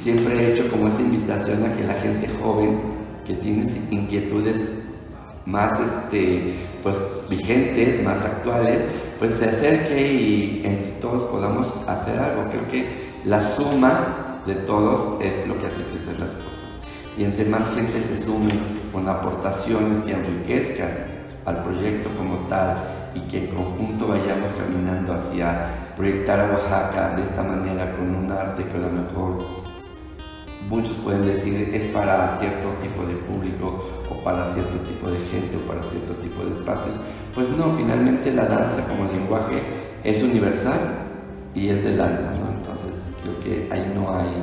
siempre 0.04 0.36
he 0.36 0.54
hecho 0.54 0.70
como 0.70 0.88
esa 0.88 1.02
invitación 1.02 1.64
a 1.64 1.74
que 1.74 1.84
la 1.84 1.94
gente 1.96 2.28
joven 2.42 2.80
que 3.26 3.34
tiene 3.36 3.66
inquietudes 3.92 4.58
más 5.46 5.72
este, 5.80 6.54
pues, 6.84 6.98
vigentes, 7.30 8.04
más 8.04 8.18
actuales, 8.18 8.82
pues 9.20 9.32
se 9.36 9.46
acerque 9.46 10.12
y 10.12 10.62
entre 10.66 10.92
todos 11.00 11.24
podamos 11.24 11.68
hacer 11.88 12.20
algo. 12.20 12.44
Creo 12.50 12.68
que 12.68 12.86
la 13.26 13.42
suma 13.42 14.42
de 14.46 14.56
todos 14.56 15.22
es 15.22 15.48
lo 15.48 15.60
que 15.60 15.68
hace 15.68 15.82
crecer 15.84 16.20
las 16.20 16.30
cosas. 16.30 16.54
Y 17.18 17.24
entre 17.24 17.46
más 17.46 17.64
gente 17.74 18.02
se 18.02 18.24
sume 18.24 18.52
con 18.92 19.08
aportaciones 19.08 19.98
que 20.04 20.12
enriquezcan 20.12 20.92
al 21.46 21.58
proyecto 21.58 22.10
como 22.18 22.38
tal 22.48 22.78
y 23.14 23.22
que 23.22 23.46
en 23.46 23.56
conjunto 23.56 24.08
vayamos 24.08 24.50
caminando 24.58 25.14
hacia 25.14 25.68
proyectar 25.96 26.40
a 26.40 26.52
Oaxaca 26.52 27.16
de 27.16 27.24
esta 27.24 27.44
manera 27.44 27.88
con 27.96 28.14
un 28.14 28.32
arte 28.32 28.64
que 28.64 28.78
a 28.78 28.82
lo 28.82 28.92
mejor 28.92 29.38
muchos 30.70 30.96
pueden 30.98 31.26
decir 31.26 31.70
es 31.74 31.86
para 31.92 32.38
cierto 32.40 32.70
tipo 32.82 33.06
de 33.06 33.16
público 33.16 33.86
o 34.10 34.24
para 34.24 34.52
cierto 34.54 34.78
tipo 34.80 35.10
de 35.10 35.20
gente 35.20 35.55
Pues 37.34 37.50
no, 37.50 37.72
finalmente 37.78 38.32
la 38.32 38.46
danza 38.46 38.88
como 38.88 39.12
lenguaje 39.12 39.62
es 40.04 40.24
universal 40.24 40.80
y 41.54 41.70
es 41.70 41.84
del 41.84 42.02
alma, 42.02 42.32
¿no? 42.40 42.58
Entonces 42.58 43.14
creo 43.22 43.36
que 43.38 43.74
ahí 43.74 43.92
no 43.94 44.16
hay 44.16 44.36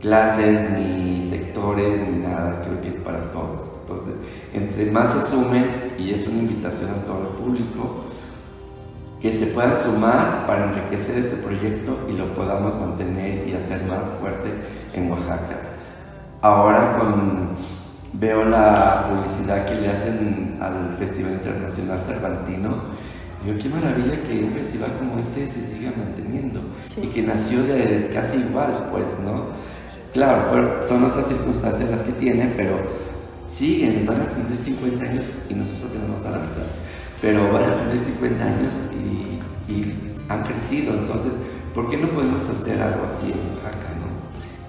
clases, 0.00 0.70
ni 0.70 1.28
sectores, 1.28 2.08
ni 2.08 2.18
nada, 2.20 2.62
creo 2.62 2.80
que 2.80 2.88
es 2.88 2.96
para 2.96 3.20
todos. 3.30 3.80
Entonces, 3.80 4.14
entre 4.54 4.90
más 4.90 5.12
se 5.12 5.30
sumen, 5.30 5.94
y 5.98 6.12
es 6.12 6.26
una 6.26 6.38
invitación 6.38 6.90
a 6.90 7.04
todo 7.04 7.20
el 7.22 7.28
público, 7.28 8.04
que 9.20 9.38
se 9.38 9.46
puedan 9.46 9.76
sumar 9.76 10.46
para 10.46 10.64
enriquecer 10.64 11.18
este 11.18 11.36
proyecto 11.36 11.98
y 12.08 12.12
lo 12.12 12.24
podamos 12.28 12.74
mantener 12.76 13.46
y 13.46 13.52
hacer 13.52 13.84
más 13.86 14.08
fuerte 14.18 14.48
en 14.94 15.10
Oaxaca. 15.10 15.56
Ahora 16.40 16.96
con, 16.96 17.50
veo 18.14 18.44
la 18.44 19.06
publicidad 19.08 19.66
que 19.66 19.74
le 19.80 19.88
hacen 19.88 20.54
al 20.60 20.96
Festival 20.96 21.32
Internacional 21.34 22.00
Cervantino, 22.06 23.00
Digo, 23.44 23.58
qué 23.58 23.68
maravilla 23.70 24.22
que 24.24 24.44
un 24.44 24.52
festival 24.52 24.92
como 24.98 25.18
este 25.18 25.50
se 25.50 25.66
siga 25.66 25.92
manteniendo 25.96 26.60
y 27.02 27.06
que 27.06 27.22
nació 27.22 27.62
de 27.62 28.10
casi 28.12 28.36
igual, 28.36 28.88
pues, 28.90 29.04
¿no? 29.24 29.46
Claro, 30.12 30.82
son 30.82 31.04
otras 31.04 31.26
circunstancias 31.26 31.88
las 31.88 32.02
que 32.02 32.12
tienen, 32.12 32.52
pero 32.54 32.76
siguen, 33.56 34.04
van 34.04 34.20
a 34.20 34.28
cumplir 34.28 34.58
50 34.58 35.04
años 35.04 35.38
y 35.48 35.54
nosotros 35.54 35.90
tenemos 35.92 36.22
la 36.22 36.30
mitad. 36.30 36.68
Pero 37.22 37.50
van 37.50 37.64
a 37.64 37.74
cumplir 37.76 38.00
50 38.00 38.44
años 38.44 38.72
y, 38.92 39.94
han 40.28 40.44
crecido, 40.44 40.94
entonces, 40.96 41.32
¿por 41.74 41.88
qué 41.88 41.96
no 41.96 42.08
podemos 42.10 42.48
hacer 42.48 42.80
algo 42.80 43.04
así 43.06 43.32
en 43.32 43.56
Oaxaca, 43.56 43.88
no? 43.98 44.06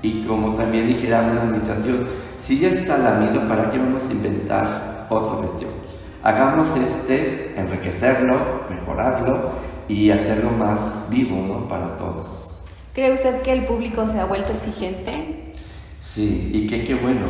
Y 0.02 0.26
como 0.26 0.56
también 0.56 0.88
dijera 0.88 1.22
una 1.22 1.42
administración, 1.42 2.00
si 2.42 2.60
ya 2.60 2.70
está 2.70 2.98
la 2.98 3.12
Lamido, 3.12 3.48
¿para 3.48 3.70
qué 3.70 3.78
vamos 3.78 4.04
a 4.04 4.12
inventar 4.12 5.08
otro 5.10 5.38
festival? 5.44 5.76
Hagamos 6.24 6.76
este, 6.76 7.54
enriquecerlo, 7.56 8.64
mejorarlo 8.70 9.52
y 9.88 10.10
hacerlo 10.10 10.52
más 10.52 11.06
vivo, 11.10 11.38
¿no? 11.38 11.68
Para 11.68 11.98
todos. 11.98 12.62
¿Cree 12.94 13.14
usted 13.14 13.42
que 13.42 13.54
el 13.54 13.66
público 13.66 14.08
se 14.08 14.20
ha 14.20 14.26
vuelto 14.26 14.52
exigente? 14.52 15.54
Sí, 16.00 16.50
y 16.54 16.68
que 16.68 16.84
qué 16.84 16.96
bueno, 16.96 17.26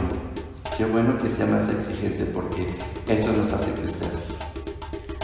qué 0.78 0.86
bueno 0.86 1.18
que 1.18 1.30
sea 1.30 1.46
más 1.46 1.70
exigente 1.70 2.24
porque 2.26 2.68
eso 3.08 3.34
nos 3.34 3.52
hace 3.52 3.72
crecer. 3.74 4.10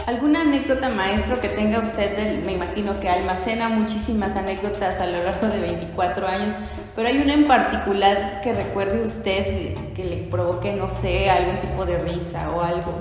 ¿Alguna 0.06 0.42
anécdota, 0.42 0.88
maestro, 0.88 1.40
que 1.40 1.48
tenga 1.48 1.80
usted? 1.80 2.44
me 2.44 2.52
imagino 2.52 2.98
que 3.00 3.08
almacena 3.08 3.68
muchísimas 3.68 4.36
anécdotas 4.36 5.00
a 5.00 5.06
lo 5.06 5.22
largo 5.22 5.48
de 5.48 5.60
24 5.60 6.26
años, 6.26 6.54
pero 6.98 7.10
hay 7.10 7.18
una 7.18 7.34
en 7.34 7.44
particular 7.44 8.40
que 8.42 8.52
recuerde 8.52 9.06
usted 9.06 9.72
que 9.94 10.02
le 10.02 10.16
provoque, 10.28 10.72
no 10.72 10.88
sé, 10.88 11.30
algún 11.30 11.60
tipo 11.60 11.86
de 11.86 11.96
risa 11.98 12.50
o 12.50 12.60
algo. 12.60 12.92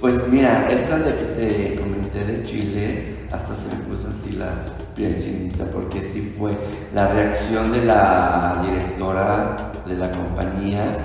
Pues 0.00 0.28
mira, 0.28 0.68
esta 0.70 0.98
de 1.00 1.16
que 1.16 1.24
te 1.24 1.74
comenté 1.74 2.24
de 2.24 2.44
Chile, 2.44 3.16
hasta 3.32 3.52
se 3.52 3.66
me 3.66 3.82
puso 3.82 4.06
así 4.10 4.36
la, 4.36 4.54
piel 4.94 5.20
chinita 5.20 5.64
porque 5.72 6.08
sí 6.12 6.34
fue 6.38 6.56
la 6.94 7.08
reacción 7.08 7.72
de 7.72 7.84
la 7.84 8.64
directora 8.64 9.72
de 9.88 9.96
la 9.96 10.12
compañía. 10.12 10.96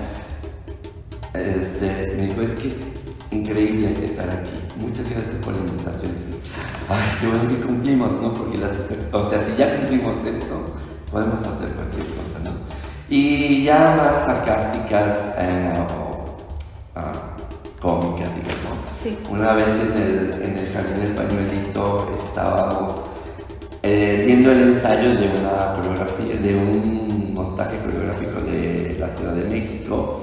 Este, 1.33 2.13
me 2.15 2.27
dijo, 2.27 2.41
es 2.43 2.53
que 2.53 2.67
es 2.67 2.75
increíble 3.31 3.95
estar 4.03 4.29
aquí. 4.29 4.51
Muchas 4.79 5.09
gracias 5.09 5.37
por 5.43 5.55
la 5.55 5.61
invitación. 5.61 6.11
Ay, 6.87 6.99
qué 7.19 7.27
bueno 7.27 7.47
que 7.47 7.65
cumplimos, 7.65 8.11
¿no? 8.11 8.31
Porque 8.31 8.59
las, 8.59 8.73
o 9.11 9.23
sea, 9.23 9.41
si 9.43 9.55
ya 9.57 9.75
cumplimos 9.75 10.17
esto, 10.23 10.75
podemos 11.11 11.39
hacer 11.41 11.69
cualquier 11.71 12.05
cosa, 12.15 12.39
¿no? 12.43 12.51
Y 13.09 13.63
ya 13.63 13.95
más 13.97 14.25
sarcásticas 14.25 15.13
eh, 15.37 15.73
o 15.89 16.37
ah, 16.95 17.11
cómicas, 17.79 18.29
digamos. 18.35 18.79
Sí. 19.03 19.17
Una 19.29 19.53
vez 19.53 19.67
en 19.67 20.01
el, 20.01 20.43
en 20.43 20.57
el 20.57 20.73
Jardín 20.73 21.01
del 21.01 21.15
Pañuelito 21.15 22.11
estábamos 22.13 22.95
eh, 23.81 24.23
viendo 24.25 24.51
el 24.51 24.73
ensayo 24.73 25.15
de 25.15 25.29
una 25.39 25.73
coreografía, 25.75 26.35
de 26.35 26.55
un 26.55 27.33
montaje 27.33 27.77
coreográfico 27.79 28.41
de 28.41 28.97
la 28.99 29.07
Ciudad 29.15 29.33
de 29.33 29.45
México 29.45 30.21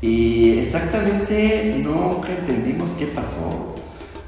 y 0.00 0.58
exactamente 0.60 1.74
nunca 1.82 2.30
entendimos 2.30 2.92
qué 2.92 3.06
pasó, 3.06 3.74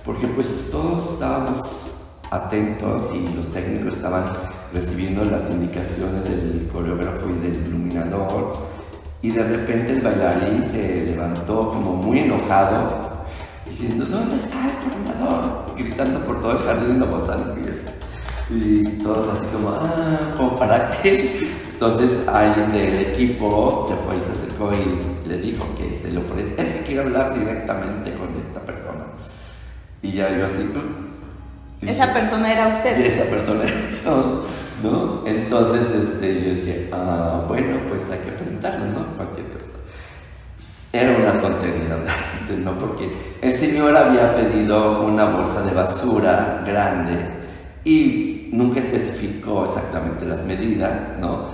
porque 0.04 0.26
pues 0.28 0.70
todos 0.70 1.12
estábamos 1.12 1.92
atentos 2.30 3.10
y 3.14 3.34
los 3.34 3.48
técnicos 3.48 3.96
estaban 3.96 4.24
recibiendo 4.72 5.24
las 5.24 5.48
indicaciones 5.50 6.24
del 6.24 6.68
coreógrafo 6.72 7.26
y 7.30 7.46
del 7.46 7.66
iluminador 7.66 8.56
y 9.22 9.30
de 9.30 9.42
repente 9.42 9.92
el 9.92 10.00
bailarín 10.00 10.66
se 10.66 11.06
levantó 11.06 11.70
como 11.70 11.96
muy 11.96 12.20
enojado 12.20 13.24
diciendo 13.66 14.04
¿dónde 14.04 14.36
está 14.36 14.66
el 14.66 14.76
coordinador? 14.78 15.74
gritando 15.76 16.24
por 16.24 16.40
todo 16.40 16.52
el 16.52 16.58
jardín 16.58 17.00
de 17.00 17.06
botánico 17.06 17.68
y 18.50 18.84
todos 19.02 19.36
así 19.36 19.46
como 19.52 19.70
ah, 19.70 20.32
¿como 20.36 20.56
para 20.56 20.90
qué? 21.02 21.48
entonces 21.72 22.10
alguien 22.26 22.72
del 22.72 23.06
equipo 23.06 23.86
se 23.88 23.96
fue 23.96 24.16
y 24.16 24.20
se 24.20 24.32
acercó 24.32 24.70
y 24.72 25.28
le 25.28 25.38
dijo 25.38 25.66
que 25.76 25.98
se 26.00 26.10
le 26.10 26.18
ofrece 26.18 26.54
es 26.58 26.76
que 26.76 26.84
quiero 26.84 27.02
hablar 27.02 27.38
directamente 27.38 28.12
con 28.14 28.28
esta 28.36 28.60
persona 28.60 29.06
y 30.02 30.12
ya 30.12 30.36
yo 30.36 30.46
así. 30.46 30.64
Esa 31.86 32.12
persona 32.12 32.52
era 32.52 32.68
Y 32.68 32.72
usted. 32.72 33.00
esa 33.00 33.24
persona 33.24 33.64
era 33.64 33.74
yo, 34.04 34.42
¿no? 34.82 35.22
Entonces 35.26 35.86
este, 35.94 36.44
yo 36.44 36.54
dije, 36.54 36.90
ah, 36.92 37.44
bueno, 37.46 37.78
pues 37.88 38.02
hay 38.10 38.18
que 38.18 38.30
enfrentarlo, 38.30 38.86
¿no? 38.86 39.16
Cualquier 39.16 39.46
cosa. 39.48 39.64
Era 40.92 41.16
una 41.16 41.40
tontería, 41.40 41.98
¿no? 42.64 42.78
Porque 42.78 43.10
el 43.40 43.56
señor 43.58 43.96
había 43.96 44.34
pedido 44.34 45.02
una 45.04 45.26
bolsa 45.26 45.62
de 45.62 45.72
basura 45.72 46.64
grande 46.66 47.14
y 47.84 48.48
nunca 48.52 48.80
especificó 48.80 49.64
exactamente 49.64 50.24
las 50.24 50.42
medidas, 50.44 51.18
¿no? 51.20 51.46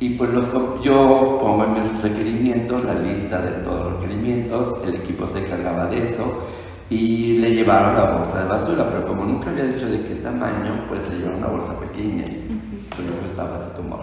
Y 0.00 0.10
pues 0.10 0.30
los, 0.30 0.46
yo 0.82 1.38
pongo 1.40 1.64
en 1.64 1.74
mis 1.74 2.02
requerimientos 2.02 2.84
la 2.84 2.94
lista 2.94 3.40
de 3.42 3.50
todos 3.62 3.92
los 3.92 4.00
requerimientos, 4.00 4.82
el 4.86 4.94
equipo 4.96 5.26
se 5.26 5.40
encargaba 5.40 5.86
de 5.86 6.08
eso 6.08 6.42
y 6.90 7.38
le 7.38 7.50
llevaron 7.54 7.94
la 7.94 8.12
bolsa 8.18 8.40
de 8.42 8.48
basura, 8.48 8.84
pero 8.90 9.06
como 9.06 9.24
nunca 9.24 9.50
había 9.50 9.64
dicho 9.64 9.86
de 9.88 10.02
qué 10.04 10.14
tamaño, 10.16 10.84
pues 10.88 11.06
le 11.10 11.16
llevaron 11.18 11.38
una 11.38 11.48
bolsa 11.48 11.78
pequeña. 11.80 12.24
Pero 12.96 13.20
yo 13.20 13.26
estaba 13.26 13.56
así 13.56 13.70
como 13.76 14.00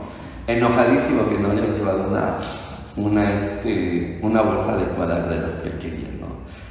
enojadísimo 0.47 1.27
que 1.29 1.39
no 1.39 1.53
le 1.53 1.61
habían 1.61 1.77
llevado 1.77 2.07
una, 2.09 2.37
una, 2.97 3.33
este, 3.33 4.19
una 4.21 4.41
bolsa 4.41 4.73
adecuada 4.73 5.27
de 5.27 5.39
las 5.39 5.53
que 5.55 5.69
él 5.69 5.79
quería, 5.79 6.09
¿no? 6.19 6.27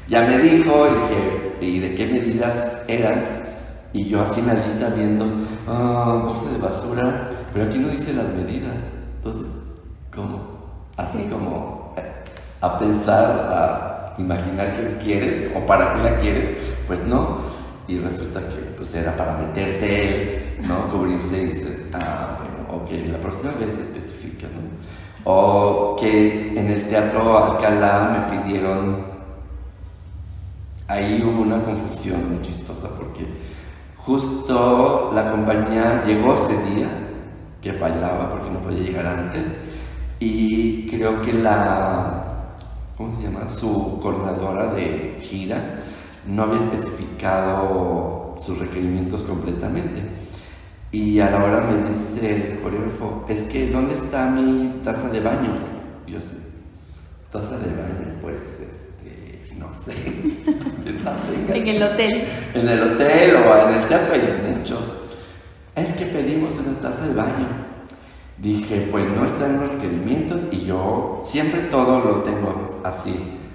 Ya 0.08 0.22
me 0.22 0.38
dijo, 0.38 0.86
y 0.86 0.94
dije, 0.94 1.56
¿y 1.60 1.78
de 1.80 1.94
qué 1.94 2.06
medidas 2.06 2.82
eran? 2.88 3.24
Y 3.92 4.04
yo 4.06 4.20
así 4.22 4.40
en 4.40 4.46
la 4.48 4.54
lista 4.54 4.88
viendo, 4.90 5.26
ah, 5.68 6.22
bolsa 6.24 6.50
de 6.50 6.58
basura, 6.58 7.30
pero 7.52 7.66
aquí 7.66 7.78
no 7.78 7.88
dice 7.88 8.12
las 8.12 8.28
medidas. 8.28 8.74
Entonces, 9.16 9.46
¿cómo? 10.14 10.40
Así 10.96 11.18
Sí. 11.18 11.28
como 11.30 11.94
eh, 11.96 12.02
a 12.60 12.78
pensar, 12.78 13.48
a 13.50 14.03
imaginar 14.18 14.74
que 14.74 14.98
quieres 14.98 15.50
o 15.54 15.66
para 15.66 15.94
qué 15.94 16.02
la 16.02 16.18
quieres, 16.18 16.58
pues 16.86 17.02
no. 17.04 17.38
Y 17.86 17.98
resulta 17.98 18.40
que 18.48 18.56
pues 18.76 18.94
era 18.94 19.14
para 19.16 19.36
meterse 19.36 20.08
él, 20.08 20.66
¿no? 20.66 20.88
Cubrirse 20.88 21.42
y 21.42 21.46
dices, 21.46 21.78
ah, 21.92 22.38
bueno, 22.38 22.82
ok, 22.82 22.90
la 23.12 23.18
próxima 23.18 23.52
vez 23.52 23.78
especifica, 23.78 24.46
¿no? 24.46 25.30
O 25.30 25.96
que 25.98 26.58
en 26.58 26.70
el 26.70 26.88
Teatro 26.88 27.52
Alcalá 27.52 28.28
me 28.30 28.38
pidieron 28.38 29.14
ahí 30.86 31.22
hubo 31.24 31.42
una 31.42 31.62
confusión 31.62 32.28
muy 32.28 32.42
chistosa 32.42 32.88
porque 32.90 33.26
justo 33.96 35.10
la 35.14 35.30
compañía 35.30 36.02
llegó 36.04 36.34
ese 36.34 36.62
día 36.70 36.88
que 37.62 37.72
fallaba 37.72 38.30
porque 38.30 38.50
no 38.50 38.60
podía 38.60 38.82
llegar 38.82 39.06
antes 39.06 39.42
y 40.20 40.86
creo 40.88 41.22
que 41.22 41.32
la 41.32 42.33
¿cómo 42.96 43.16
se 43.16 43.24
llama? 43.24 43.48
su 43.48 43.98
coordinadora 44.00 44.72
de 44.74 45.18
gira 45.20 45.80
no 46.26 46.44
había 46.44 46.60
especificado 46.60 48.34
sus 48.38 48.58
requerimientos 48.58 49.22
completamente 49.22 50.02
y 50.90 51.20
a 51.20 51.30
la 51.30 51.44
hora 51.44 51.60
me 51.62 51.90
dice 51.90 52.52
el 52.52 52.60
coreógrafo 52.60 53.24
es 53.28 53.42
que 53.42 53.70
¿dónde 53.70 53.94
está 53.94 54.30
mi 54.30 54.80
taza 54.82 55.08
de 55.08 55.20
baño? 55.20 55.54
Y 56.06 56.12
yo 56.12 56.18
así 56.18 56.36
taza 57.30 57.58
de 57.58 57.66
baño 57.66 58.20
pues 58.22 58.60
este 58.60 59.54
no 59.58 59.72
sé. 59.84 59.94
En 61.54 61.68
el 61.68 61.82
hotel. 61.82 62.24
En 62.54 62.68
el 62.68 62.82
hotel 62.82 63.36
o 63.36 63.68
en 63.68 63.74
el 63.74 63.88
teatro 63.88 64.14
hay 64.14 64.54
muchos. 64.54 64.92
Es 65.74 65.92
que 65.94 66.06
pedimos 66.06 66.56
una 66.58 66.78
taza 66.80 67.06
de 67.06 67.14
baño. 67.14 67.63
Dije, 68.44 68.88
pues 68.90 69.04
no 69.08 69.24
están 69.24 69.58
los 69.58 69.70
requerimientos 69.70 70.38
y 70.52 70.66
yo 70.66 71.22
siempre 71.24 71.62
todo 71.62 71.98
lo 72.00 72.16
tengo 72.22 72.80
así. 72.84 73.14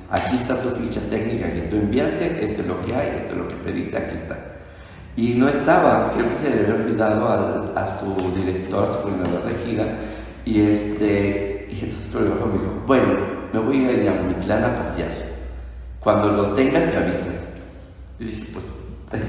Aquí 0.09 0.35
está 0.37 0.59
tu 0.61 0.69
ficha 0.71 0.99
técnica 1.11 1.53
que 1.53 1.61
tú 1.69 1.75
enviaste, 1.75 2.43
esto 2.43 2.61
es 2.63 2.67
lo 2.67 2.81
que 2.81 2.95
hay, 2.95 3.17
esto 3.17 3.33
es 3.33 3.37
lo 3.37 3.47
que 3.47 3.55
pediste, 3.55 3.95
aquí 3.95 4.15
está. 4.15 4.35
Y 5.15 5.35
no 5.35 5.47
estaba, 5.47 6.11
creo 6.11 6.27
que 6.29 6.33
se 6.35 6.49
le 6.49 6.61
había 6.61 6.73
olvidado 6.83 7.29
al- 7.29 7.77
a 7.77 7.85
su 7.85 8.15
director, 8.35 8.87
su 8.87 9.01
coordinador 9.03 9.43
de 9.45 9.53
gira. 9.63 9.97
Y 10.43 10.61
este, 10.61 11.67
y 11.69 11.73
entonces 11.73 12.09
el 12.15 12.21
me 12.21 12.53
dijo, 12.59 12.83
bueno, 12.87 13.13
me 13.53 13.59
voy 13.59 13.85
a 13.85 13.91
ir 13.91 14.09
a 14.09 14.13
Mitlán 14.23 14.63
a 14.63 14.75
pasear. 14.75 15.09
Cuando 15.99 16.31
lo 16.31 16.53
tengas 16.53 16.85
me 16.87 16.97
avisas. 16.97 17.35
Y 18.19 18.25
dije, 18.25 18.45
pues. 18.51 18.65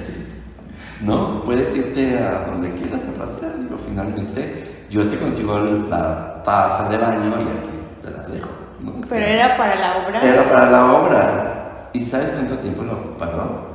¿no? 1.02 1.44
Puedes 1.44 1.76
irte 1.76 2.18
a 2.18 2.46
donde 2.50 2.72
quieras 2.74 3.02
a 3.14 3.18
pasear. 3.22 3.59
Finalmente 3.76 4.86
yo 4.90 5.06
te 5.08 5.18
consigo 5.18 5.58
la 5.58 6.42
taza 6.44 6.88
de 6.88 6.98
baño 6.98 7.30
y 7.38 7.58
aquí 7.58 7.70
te 8.02 8.10
la 8.10 8.22
dejo. 8.24 8.48
¿no? 8.80 8.92
Pero 9.08 9.26
era 9.26 9.56
para 9.56 9.74
la 9.74 9.96
obra. 9.98 10.20
Era 10.20 10.48
para 10.48 10.70
la 10.70 10.92
obra. 10.92 11.88
¿Y 11.92 12.00
sabes 12.02 12.30
cuánto 12.30 12.56
tiempo 12.58 12.82
lo 12.82 12.94
ocuparon? 12.94 13.70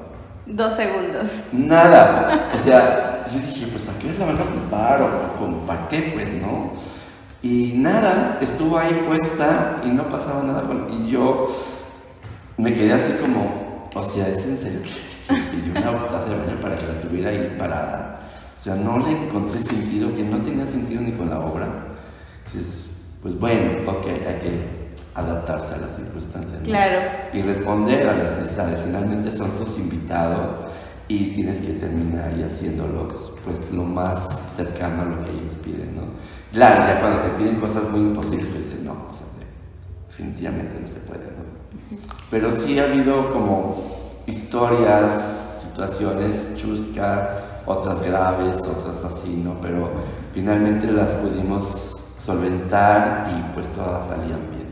Dos 0.45 0.75
segundos. 0.75 1.43
Nada. 1.51 2.51
O 2.53 2.57
sea, 2.57 3.27
yo 3.31 3.39
dije, 3.39 3.67
pues 3.67 3.89
¿a 3.89 3.99
qué 3.99 4.17
la 4.17 4.25
van 4.25 4.37
a 4.37 4.43
ocupar? 4.43 5.01
¿O 5.01 5.39
con 5.39 5.65
para 5.65 5.87
qué? 5.87 6.11
Pues, 6.13 6.27
¿no? 6.41 6.71
Y 7.41 7.73
nada, 7.75 8.39
estuvo 8.41 8.77
ahí 8.77 9.01
puesta 9.07 9.77
y 9.83 9.89
no 9.89 10.09
pasaba 10.09 10.41
nada 10.43 10.63
con... 10.63 10.87
Y 10.91 11.11
yo 11.11 11.47
me 12.57 12.73
quedé 12.73 12.93
así 12.93 13.13
como, 13.21 13.83
o 13.93 14.03
sea, 14.03 14.27
¿es 14.27 14.43
en 14.45 14.57
serio 14.57 14.81
que 15.27 15.35
pidió 15.35 15.71
una 15.71 16.07
taza 16.07 16.29
de 16.29 16.35
baño 16.37 16.61
para 16.61 16.75
que 16.75 16.87
la 16.87 16.99
tuviera 16.99 17.29
ahí 17.29 17.55
parada? 17.57 18.21
O 18.65 18.67
sea, 18.67 18.77
no 18.77 18.97
le 18.97 19.11
encontré 19.11 19.59
sentido, 19.59 20.11
que 20.15 20.23
no 20.23 20.41
tenía 20.41 20.65
sentido 20.65 20.99
ni 20.99 21.11
con 21.11 21.29
la 21.29 21.39
obra. 21.39 21.67
Entonces, 22.47 22.87
pues 23.21 23.39
bueno, 23.39 23.91
ok, 23.91 24.07
hay 24.07 24.39
que 24.39 24.85
adaptarse 25.13 25.75
a 25.75 25.77
las 25.77 25.95
circunstancias. 25.95 26.61
¿no? 26.61 26.65
Claro. 26.65 26.99
y 27.31 27.43
responder 27.43 28.09
a 28.09 28.15
las 28.15 28.39
necesidades. 28.39 28.79
Finalmente 28.83 29.29
son 29.29 29.51
tus 29.51 29.77
invitados 29.77 30.65
y 31.07 31.31
tienes 31.33 31.61
que 31.61 31.73
terminar 31.73 32.29
ahí 32.29 32.41
haciéndolos 32.41 33.37
pues 33.45 33.71
lo 33.71 33.83
más 33.83 34.41
cercano 34.55 35.03
a 35.03 35.05
lo 35.05 35.23
que 35.23 35.29
ellos 35.29 35.53
piden, 35.63 35.95
¿no? 35.95 36.01
Claro, 36.51 36.87
ya 36.87 36.99
cuando 37.01 37.21
te 37.21 37.29
piden 37.37 37.59
cosas 37.59 37.87
muy 37.91 37.99
imposibles, 37.99 38.47
pues 38.47 38.63
dices, 38.63 38.81
no, 38.81 38.93
o 38.93 39.13
sea, 39.13 39.27
definitivamente 40.07 40.75
no 40.81 40.87
se 40.87 40.99
puede, 41.01 41.25
¿no? 41.25 41.97
Pero 42.31 42.49
sí 42.49 42.79
ha 42.79 42.85
habido 42.85 43.31
como 43.31 44.23
historias, 44.25 45.59
situaciones 45.61 46.55
chuscas, 46.55 47.45
otras 47.65 48.01
graves, 48.01 48.57
otras 48.57 49.11
así, 49.11 49.41
¿no? 49.43 49.59
Pero 49.61 49.89
finalmente 50.33 50.91
las 50.91 51.13
pudimos 51.13 51.97
solventar 52.19 53.31
y 53.35 53.53
pues 53.53 53.67
todas 53.73 54.05
salían 54.05 54.41
bien. 54.51 54.65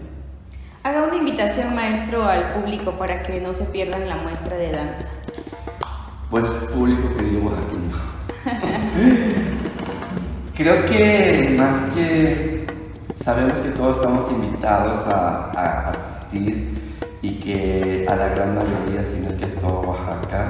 Haga 0.83 1.03
una 1.03 1.15
invitación, 1.15 1.73
maestro, 1.75 2.23
al 2.23 2.49
público 2.49 2.91
para 2.97 3.23
que 3.23 3.39
no 3.39 3.53
se 3.53 3.63
pierdan 3.65 4.07
la 4.09 4.17
muestra 4.17 4.57
de 4.57 4.71
danza. 4.71 5.07
Pues 6.29 6.43
público 6.73 7.15
querido 7.15 7.41
oaxaqueño. 7.43 7.93
Creo 10.55 10.85
que 10.85 11.55
más 11.57 11.89
que 11.91 12.67
sabemos 13.15 13.53
que 13.53 13.69
todos 13.69 13.97
estamos 13.97 14.31
invitados 14.31 14.97
a, 15.07 15.51
a 15.55 15.89
asistir 15.89 16.73
y 17.23 17.31
que 17.39 18.05
a 18.09 18.15
la 18.15 18.27
gran 18.29 18.53
mayoría, 18.53 19.01
si 19.01 19.19
no 19.21 19.29
es 19.29 19.35
que 19.35 19.47
todo 19.47 19.79
Oaxaca, 19.81 20.49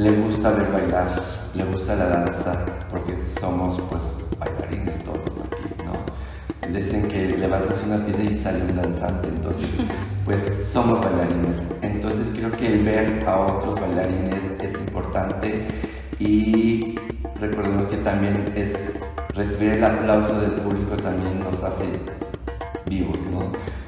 le 0.00 0.10
gusta 0.12 0.50
ver 0.52 0.72
bailar 0.72 1.08
le 1.54 1.64
gusta 1.64 1.94
la 1.94 2.06
danza, 2.06 2.52
porque 2.90 3.14
somos 3.38 3.82
pues 3.90 4.02
bailarines 4.38 4.98
todos 5.04 5.44
aquí, 5.44 5.74
¿no? 5.84 6.72
Dicen 6.72 7.06
que 7.08 7.36
levantas 7.36 7.82
una 7.84 7.98
piedra 7.98 8.22
y 8.22 8.38
sale 8.38 8.62
un 8.62 8.76
danzante, 8.76 9.28
entonces 9.28 9.68
pues 10.24 10.40
somos 10.72 11.00
bailarines. 11.00 11.60
Entonces 11.82 12.26
creo 12.34 12.50
que 12.52 12.66
el 12.66 12.84
ver 12.84 13.24
a 13.26 13.40
otros 13.40 13.78
bailarines 13.78 14.62
es 14.62 14.72
importante 14.72 15.66
y 16.18 16.94
recordemos 17.38 17.88
que 17.88 17.98
también 17.98 18.46
es 18.54 19.00
recibir 19.34 19.72
el 19.72 19.84
aplauso 19.84 20.40
del 20.40 20.52
público 20.52 20.96
también 20.96 21.40
nos 21.40 21.62
hace 21.62 21.84
vivos, 22.88 23.18
¿no? 23.30 23.40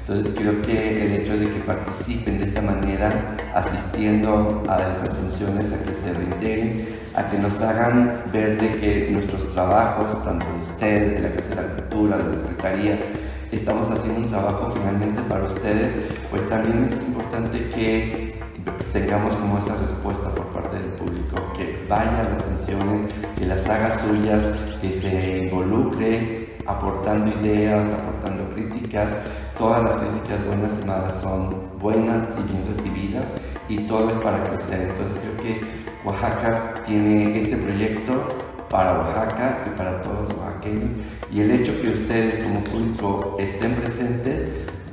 Entonces 0.05 0.33
creo 0.37 0.61
que 0.61 0.89
el 0.89 1.13
hecho 1.13 1.37
de 1.37 1.45
que 1.45 1.59
participen 1.61 2.37
de 2.37 2.45
esta 2.45 2.61
manera, 2.61 3.09
asistiendo 3.55 4.61
a 4.67 4.75
estas 4.75 5.12
a 5.41 5.83
que 5.83 5.93
se 6.03 6.13
reintegren, 6.13 6.87
a 7.15 7.27
que 7.27 7.39
nos 7.39 7.59
hagan 7.61 8.23
ver 8.31 8.59
de 8.59 8.71
que 8.73 9.09
nuestros 9.11 9.51
trabajos, 9.53 10.23
tanto 10.23 10.45
de 10.45 10.61
ustedes, 10.61 11.13
de 11.15 11.19
la 11.21 11.35
Casa 11.35 11.49
de 11.49 11.55
la 11.55 11.75
Cultura, 11.75 12.17
de 12.17 12.23
la 12.23 12.33
Secretaría, 12.33 12.99
estamos 13.51 13.89
haciendo 13.89 14.19
un 14.19 14.29
trabajo 14.29 14.71
finalmente 14.71 15.21
para 15.23 15.45
ustedes, 15.45 15.89
pues 16.29 16.47
también 16.49 16.83
es 16.83 17.07
importante 17.07 17.69
que 17.69 18.33
tengamos 18.93 19.33
como 19.41 19.57
esa 19.57 19.75
respuesta 19.75 20.29
por 20.29 20.49
parte 20.51 20.77
del 20.77 20.93
público, 20.93 21.35
que 21.57 21.85
vaya 21.89 22.21
a 22.21 22.29
las 22.29 22.43
funciones, 22.43 23.13
que 23.35 23.45
las 23.45 23.67
haga 23.67 23.91
suyas, 23.97 24.41
que 24.79 24.89
se 24.89 25.37
involucre 25.45 26.57
aportando 26.67 27.27
ideas, 27.41 27.85
aportando 27.99 28.49
críticas. 28.55 29.15
Todas 29.57 29.83
las 29.83 29.97
críticas 29.97 30.45
buenas 30.45 30.71
y 30.81 30.87
malas 30.87 31.21
son 31.21 31.63
buenas 31.79 32.27
y 32.37 32.41
bien 32.51 32.65
recibidas 32.65 33.25
y 33.69 33.77
todo 33.85 34.09
es 34.09 34.17
para 34.17 34.43
crecer. 34.43 34.89
Entonces 34.89 35.17
creo 35.19 35.37
que 35.37 35.61
Oaxaca 36.03 36.73
tiene 36.85 37.39
este 37.39 37.57
proyecto 37.57 38.27
para 38.69 38.99
Oaxaca 38.99 39.63
y 39.67 39.77
para 39.77 40.01
todos 40.01 40.29
los 40.29 40.33
oaxaqueños 40.39 40.89
y 41.31 41.41
el 41.41 41.51
hecho 41.51 41.79
que 41.79 41.89
ustedes 41.89 42.43
como 42.43 42.63
público 42.63 43.37
estén 43.39 43.75
presentes 43.75 44.49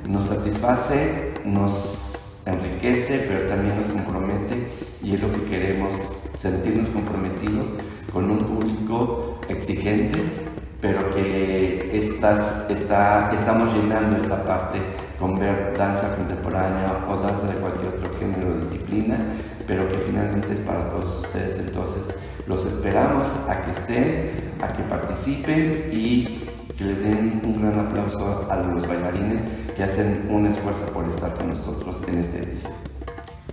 nos 0.07 0.25
satisface, 0.25 1.33
nos 1.45 2.37
enriquece, 2.45 3.25
pero 3.27 3.47
también 3.47 3.77
nos 3.77 3.85
compromete 3.91 4.67
y 5.03 5.15
es 5.15 5.21
lo 5.21 5.31
que 5.31 5.43
queremos, 5.43 5.93
sentirnos 6.39 6.89
comprometidos 6.89 7.65
con 8.11 8.29
un 8.29 8.39
público 8.39 9.39
exigente, 9.47 10.50
pero 10.81 11.13
que 11.13 11.95
está, 11.95 12.65
está, 12.67 13.31
estamos 13.31 13.73
llenando 13.75 14.17
esa 14.17 14.41
parte 14.41 14.79
con 15.19 15.35
ver 15.35 15.73
danza 15.77 16.09
contemporánea 16.15 17.05
o 17.07 17.17
danza 17.17 17.45
de 17.45 17.59
cualquier 17.59 17.89
otro 17.89 18.11
género 18.19 18.49
o 18.49 18.53
disciplina, 18.57 19.19
pero 19.67 19.87
que 19.87 19.97
finalmente 19.99 20.53
es 20.53 20.59
para 20.61 20.89
todos 20.89 21.19
ustedes. 21.19 21.59
Entonces, 21.59 22.03
los 22.47 22.65
esperamos 22.65 23.27
a 23.47 23.53
que 23.61 23.71
estén, 23.71 24.53
a 24.61 24.73
que 24.73 24.83
participen 24.83 25.83
y 25.91 26.45
que 26.75 26.85
le 26.85 26.95
den 26.95 27.41
un 27.45 27.53
gran 27.53 27.87
aplauso 27.87 28.47
a 28.49 28.55
los 28.55 28.87
bailarines 28.87 29.41
que 29.75 29.83
hacen 29.83 30.27
un 30.29 30.47
esfuerzo 30.47 30.85
por 30.87 31.07
estar 31.07 31.37
con 31.37 31.49
nosotros 31.49 31.95
en 32.07 32.17
esta 32.17 32.37
edición. 32.37 32.90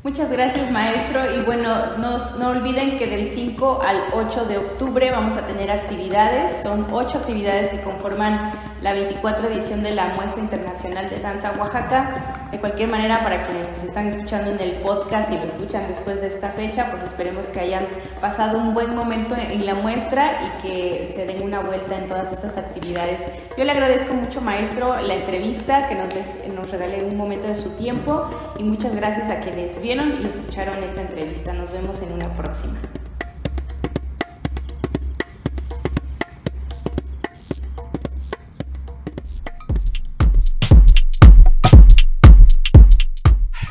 Muchas 0.08 0.30
gracias 0.30 0.70
maestro 0.70 1.20
y 1.38 1.42
bueno, 1.44 1.98
no, 1.98 2.18
no, 2.38 2.48
olviden 2.48 2.96
que 2.96 3.06
del 3.06 3.28
5 3.28 3.82
al 3.86 4.04
8 4.14 4.46
de 4.46 4.56
octubre 4.56 5.10
vamos 5.10 5.34
a 5.34 5.46
tener 5.46 5.70
actividades, 5.70 6.62
son 6.62 6.86
8 6.90 7.18
actividades 7.18 7.68
que 7.68 7.82
conforman 7.82 8.52
la 8.80 8.94
24 8.94 9.48
edición 9.48 9.82
de 9.82 9.94
la 9.94 10.14
Muestra 10.16 10.42
Internacional 10.42 11.10
de 11.10 11.18
Danza 11.18 11.52
Oaxaca. 11.58 12.37
De 12.50 12.58
cualquier 12.58 12.90
manera, 12.90 13.22
para 13.22 13.46
quienes 13.46 13.68
nos 13.68 13.82
están 13.82 14.06
escuchando 14.06 14.50
en 14.50 14.60
el 14.60 14.72
podcast 14.80 15.30
y 15.30 15.36
lo 15.36 15.44
escuchan 15.44 15.86
después 15.86 16.20
de 16.22 16.28
esta 16.28 16.50
fecha, 16.50 16.90
pues 16.90 17.02
esperemos 17.02 17.46
que 17.46 17.60
hayan 17.60 17.86
pasado 18.20 18.58
un 18.58 18.72
buen 18.72 18.94
momento 18.96 19.36
en 19.36 19.66
la 19.66 19.74
muestra 19.74 20.40
y 20.42 20.62
que 20.62 21.12
se 21.14 21.26
den 21.26 21.42
una 21.42 21.60
vuelta 21.60 21.96
en 21.96 22.06
todas 22.06 22.32
estas 22.32 22.56
actividades. 22.56 23.22
Yo 23.56 23.64
le 23.64 23.72
agradezco 23.72 24.14
mucho, 24.14 24.40
maestro, 24.40 24.98
la 25.00 25.14
entrevista, 25.14 25.88
que 25.88 25.94
nos, 25.94 26.08
nos 26.54 26.70
regale 26.70 27.04
un 27.04 27.16
momento 27.18 27.46
de 27.46 27.54
su 27.54 27.70
tiempo 27.76 28.30
y 28.58 28.62
muchas 28.62 28.96
gracias 28.96 29.30
a 29.30 29.40
quienes 29.40 29.80
vieron 29.82 30.14
y 30.22 30.26
escucharon 30.26 30.82
esta 30.82 31.02
entrevista. 31.02 31.52
Nos 31.52 31.70
vemos 31.72 32.00
en 32.00 32.12
una 32.12 32.28
próxima. 32.28 32.78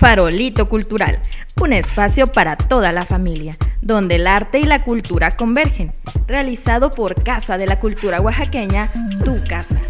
Farolito 0.08 0.70
Cultural, 0.70 1.20
un 1.60 1.74
espacio 1.74 2.28
para 2.28 2.56
toda 2.56 2.94
la 2.94 3.06
familia, 3.06 3.58
donde 3.82 4.16
el 4.16 4.28
arte 4.28 4.58
y 4.58 4.64
la 4.64 4.86
cultura 4.86 5.32
convergen, 5.32 5.92
realizado 6.28 6.90
por 6.92 7.24
Casa 7.24 7.58
de 7.58 7.68
la 7.68 7.82
Cultura 7.82 8.22
Oaxaqueña, 8.22 8.90
tu 9.26 9.36
casa. 9.50 9.82